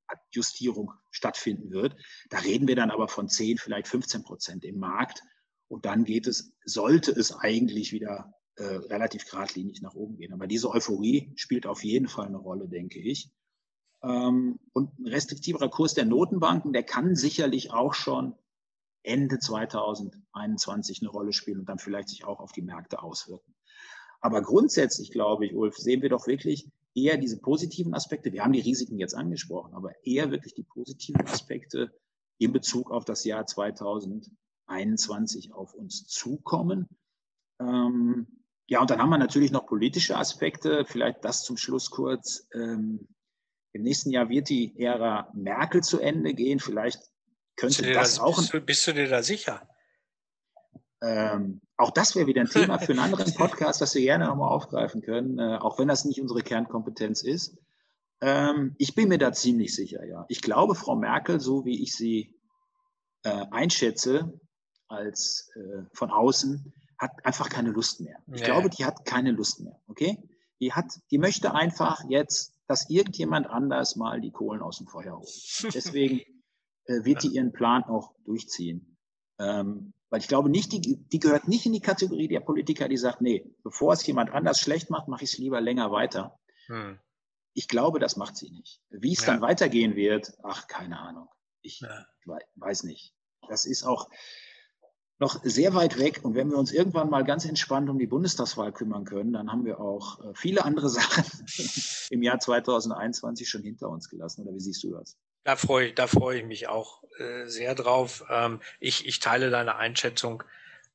[0.09, 1.95] Neujustierung stattfinden wird.
[2.29, 5.21] Da reden wir dann aber von 10, vielleicht 15 Prozent im Markt.
[5.67, 10.33] Und dann geht es, sollte es eigentlich wieder äh, relativ geradlinig nach oben gehen.
[10.33, 13.31] Aber diese Euphorie spielt auf jeden Fall eine Rolle, denke ich.
[14.03, 18.35] Ähm, und ein restriktiverer Kurs der Notenbanken, der kann sicherlich auch schon
[19.01, 23.53] Ende 2021 eine Rolle spielen und dann vielleicht sich auch auf die Märkte auswirken.
[24.21, 28.31] Aber grundsätzlich, glaube ich, Ulf, sehen wir doch wirklich eher diese positiven Aspekte.
[28.31, 31.93] Wir haben die Risiken jetzt angesprochen, aber eher wirklich die positiven Aspekte
[32.37, 36.87] in Bezug auf das Jahr 2021 auf uns zukommen.
[37.59, 38.27] Ähm,
[38.67, 40.85] ja, und dann haben wir natürlich noch politische Aspekte.
[40.85, 42.47] Vielleicht das zum Schluss kurz.
[42.53, 43.07] Ähm,
[43.73, 46.59] Im nächsten Jahr wird die Ära Merkel zu Ende gehen.
[46.59, 46.99] Vielleicht
[47.57, 48.37] könnte das, das auch.
[48.37, 49.67] Bist du, bist du dir da sicher?
[51.05, 54.49] Ähm, auch das wäre wieder ein Thema für einen anderen Podcast, das wir gerne nochmal
[54.49, 57.57] aufgreifen können, äh, auch wenn das nicht unsere Kernkompetenz ist.
[58.21, 60.25] Ähm, ich bin mir da ziemlich sicher, ja.
[60.29, 62.35] Ich glaube, Frau Merkel, so wie ich sie
[63.23, 64.39] äh, einschätze,
[64.87, 68.17] als äh, von außen, hat einfach keine Lust mehr.
[68.27, 68.45] Ich nee.
[68.45, 70.17] glaube, die hat keine Lust mehr, okay?
[70.59, 75.19] Die hat, die möchte einfach jetzt, dass irgendjemand anders mal die Kohlen aus dem Feuer
[75.19, 75.73] holt.
[75.73, 76.21] Deswegen
[76.85, 78.97] äh, wird die ihren Plan auch durchziehen.
[79.37, 82.95] Ähm, weil ich glaube nicht, die, die gehört nicht in die Kategorie der Politiker, die
[82.95, 86.39] sagt, nee, bevor es jemand anders schlecht macht, mache ich es lieber länger weiter.
[86.67, 87.01] Hm.
[87.53, 88.81] Ich glaube, das macht sie nicht.
[88.89, 89.33] Wie es ja.
[89.33, 91.27] dann weitergehen wird, ach, keine Ahnung.
[91.61, 92.05] Ich ja.
[92.55, 93.13] weiß nicht.
[93.49, 94.09] Das ist auch,
[95.19, 96.21] noch sehr weit weg.
[96.23, 99.65] Und wenn wir uns irgendwann mal ganz entspannt um die Bundestagswahl kümmern können, dann haben
[99.65, 101.25] wir auch äh, viele andere Sachen
[102.09, 104.43] im Jahr 2021 schon hinter uns gelassen.
[104.43, 105.17] Oder wie siehst du das?
[105.45, 108.25] Da freue, da freue ich mich auch äh, sehr drauf.
[108.31, 110.43] Ähm, ich, ich teile deine Einschätzung.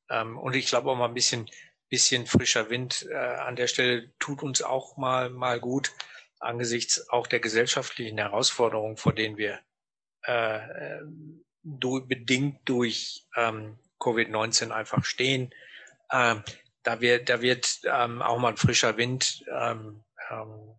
[0.09, 1.49] Ähm, und ich glaube auch mal ein bisschen,
[1.87, 5.93] bisschen frischer Wind äh, an der Stelle tut uns auch mal, mal gut
[6.39, 9.59] angesichts auch der gesellschaftlichen Herausforderungen, vor denen wir
[10.27, 11.01] äh, äh
[11.63, 15.53] durch, bedingt durch ähm, Covid-19 einfach stehen.
[16.11, 16.43] Ähm,
[16.83, 20.75] da wird, da wird ähm, auch mal ein frischer Wind ähm, ähm,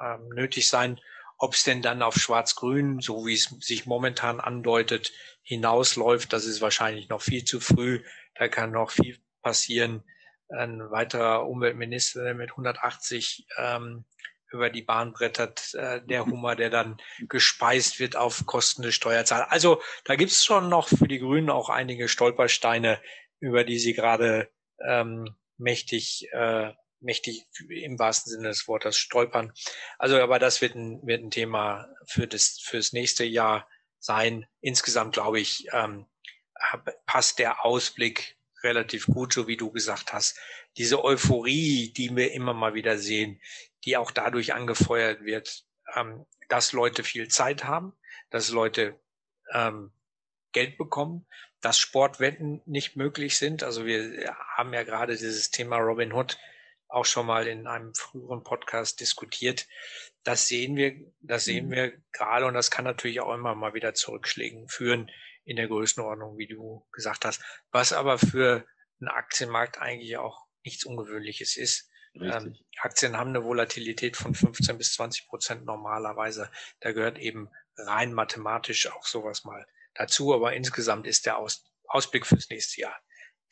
[0.00, 1.00] ähm nötig sein.
[1.44, 6.62] Ob es denn dann auf Schwarz-Grün, so wie es sich momentan andeutet, hinausläuft, das ist
[6.62, 8.02] wahrscheinlich noch viel zu früh.
[8.34, 10.02] Da kann noch viel passieren.
[10.48, 14.06] Ein weiterer Umweltminister mit 180 ähm,
[14.52, 16.96] über die Bahn brettert, äh, der Hummer, der dann
[17.28, 19.50] gespeist wird auf Kosten des Steuerzahlers.
[19.50, 23.02] Also da gibt's schon noch für die Grünen auch einige Stolpersteine,
[23.38, 24.48] über die sie gerade
[24.82, 25.28] ähm,
[25.58, 26.72] mächtig, äh,
[27.04, 29.52] mächtig im wahrsten Sinne des Wortes stolpern.
[29.98, 34.46] Also, aber das wird ein, wird ein Thema für das, fürs nächste Jahr sein.
[34.60, 36.06] Insgesamt glaube ich, ähm,
[37.06, 40.38] passt der Ausblick relativ gut, so wie du gesagt hast.
[40.76, 43.40] Diese Euphorie, die wir immer mal wieder sehen,
[43.84, 47.94] die auch dadurch angefeuert wird, ähm, dass Leute viel Zeit haben,
[48.30, 48.98] dass Leute
[49.52, 49.92] ähm,
[50.52, 51.26] Geld bekommen,
[51.60, 53.62] dass Sportwetten nicht möglich sind.
[53.62, 56.38] Also wir haben ja gerade dieses Thema Robin Hood
[56.94, 59.66] auch schon mal in einem früheren Podcast diskutiert.
[60.22, 61.70] Das sehen wir, das sehen mhm.
[61.72, 65.10] wir gerade und das kann natürlich auch immer mal wieder Zurückschlägen führen
[65.44, 67.42] in der Größenordnung, wie du gesagt hast.
[67.70, 68.66] Was aber für
[69.00, 71.90] einen Aktienmarkt eigentlich auch nichts Ungewöhnliches ist.
[72.14, 76.48] Ähm, Aktien haben eine Volatilität von 15 bis 20 Prozent normalerweise.
[76.80, 80.32] Da gehört eben rein mathematisch auch sowas mal dazu.
[80.32, 82.96] Aber insgesamt ist der Aus Ausblick fürs nächste Jahr,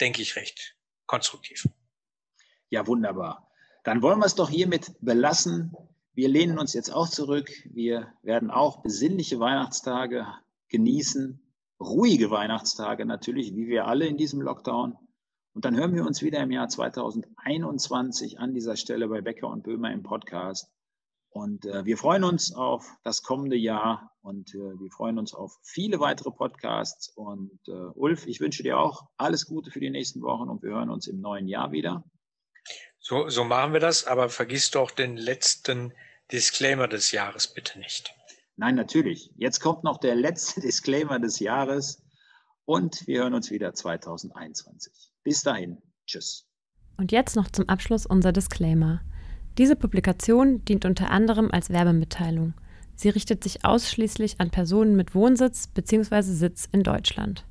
[0.00, 0.76] denke ich, recht
[1.06, 1.66] konstruktiv.
[2.72, 3.50] Ja, wunderbar.
[3.84, 5.76] Dann wollen wir es doch hiermit belassen.
[6.14, 7.50] Wir lehnen uns jetzt auch zurück.
[7.66, 10.26] Wir werden auch besinnliche Weihnachtstage
[10.68, 11.38] genießen.
[11.78, 14.96] Ruhige Weihnachtstage natürlich, wie wir alle in diesem Lockdown.
[15.52, 19.64] Und dann hören wir uns wieder im Jahr 2021 an dieser Stelle bei Becker und
[19.64, 20.72] Böhmer im Podcast.
[21.28, 25.58] Und äh, wir freuen uns auf das kommende Jahr und äh, wir freuen uns auf
[25.62, 27.10] viele weitere Podcasts.
[27.10, 30.70] Und äh, Ulf, ich wünsche dir auch alles Gute für die nächsten Wochen und wir
[30.70, 32.02] hören uns im neuen Jahr wieder.
[33.12, 35.92] So, so machen wir das, aber vergiss doch den letzten
[36.32, 38.14] Disclaimer des Jahres bitte nicht.
[38.56, 39.30] Nein, natürlich.
[39.36, 42.02] Jetzt kommt noch der letzte Disclaimer des Jahres
[42.64, 44.94] und wir hören uns wieder 2021.
[45.24, 45.82] Bis dahin.
[46.06, 46.46] Tschüss.
[46.96, 49.02] Und jetzt noch zum Abschluss unser Disclaimer.
[49.58, 52.54] Diese Publikation dient unter anderem als Werbemitteilung.
[52.94, 56.22] Sie richtet sich ausschließlich an Personen mit Wohnsitz bzw.
[56.22, 57.44] Sitz in Deutschland.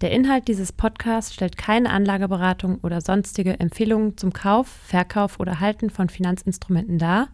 [0.00, 5.88] Der Inhalt dieses Podcasts stellt keine Anlageberatung oder sonstige Empfehlungen zum Kauf, Verkauf oder Halten
[5.88, 7.28] von Finanzinstrumenten dar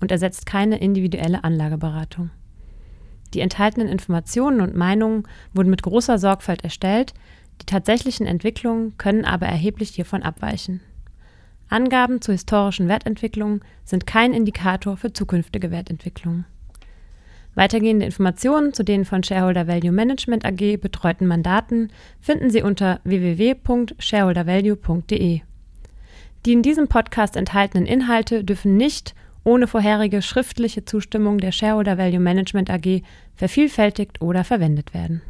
[0.00, 2.30] und ersetzt keine individuelle Anlageberatung.
[3.34, 5.22] Die enthaltenen Informationen und Meinungen
[5.54, 7.14] wurden mit großer Sorgfalt erstellt,
[7.60, 10.80] die tatsächlichen Entwicklungen können aber erheblich hiervon abweichen.
[11.68, 16.44] Angaben zu historischen Wertentwicklungen sind kein Indikator für zukünftige Wertentwicklungen.
[17.54, 25.40] Weitergehende Informationen zu den von Shareholder Value Management AG betreuten Mandaten finden Sie unter www.shareholdervalue.de.
[26.46, 32.20] Die in diesem Podcast enthaltenen Inhalte dürfen nicht ohne vorherige schriftliche Zustimmung der Shareholder Value
[32.20, 33.02] Management AG
[33.36, 35.20] vervielfältigt oder verwendet werden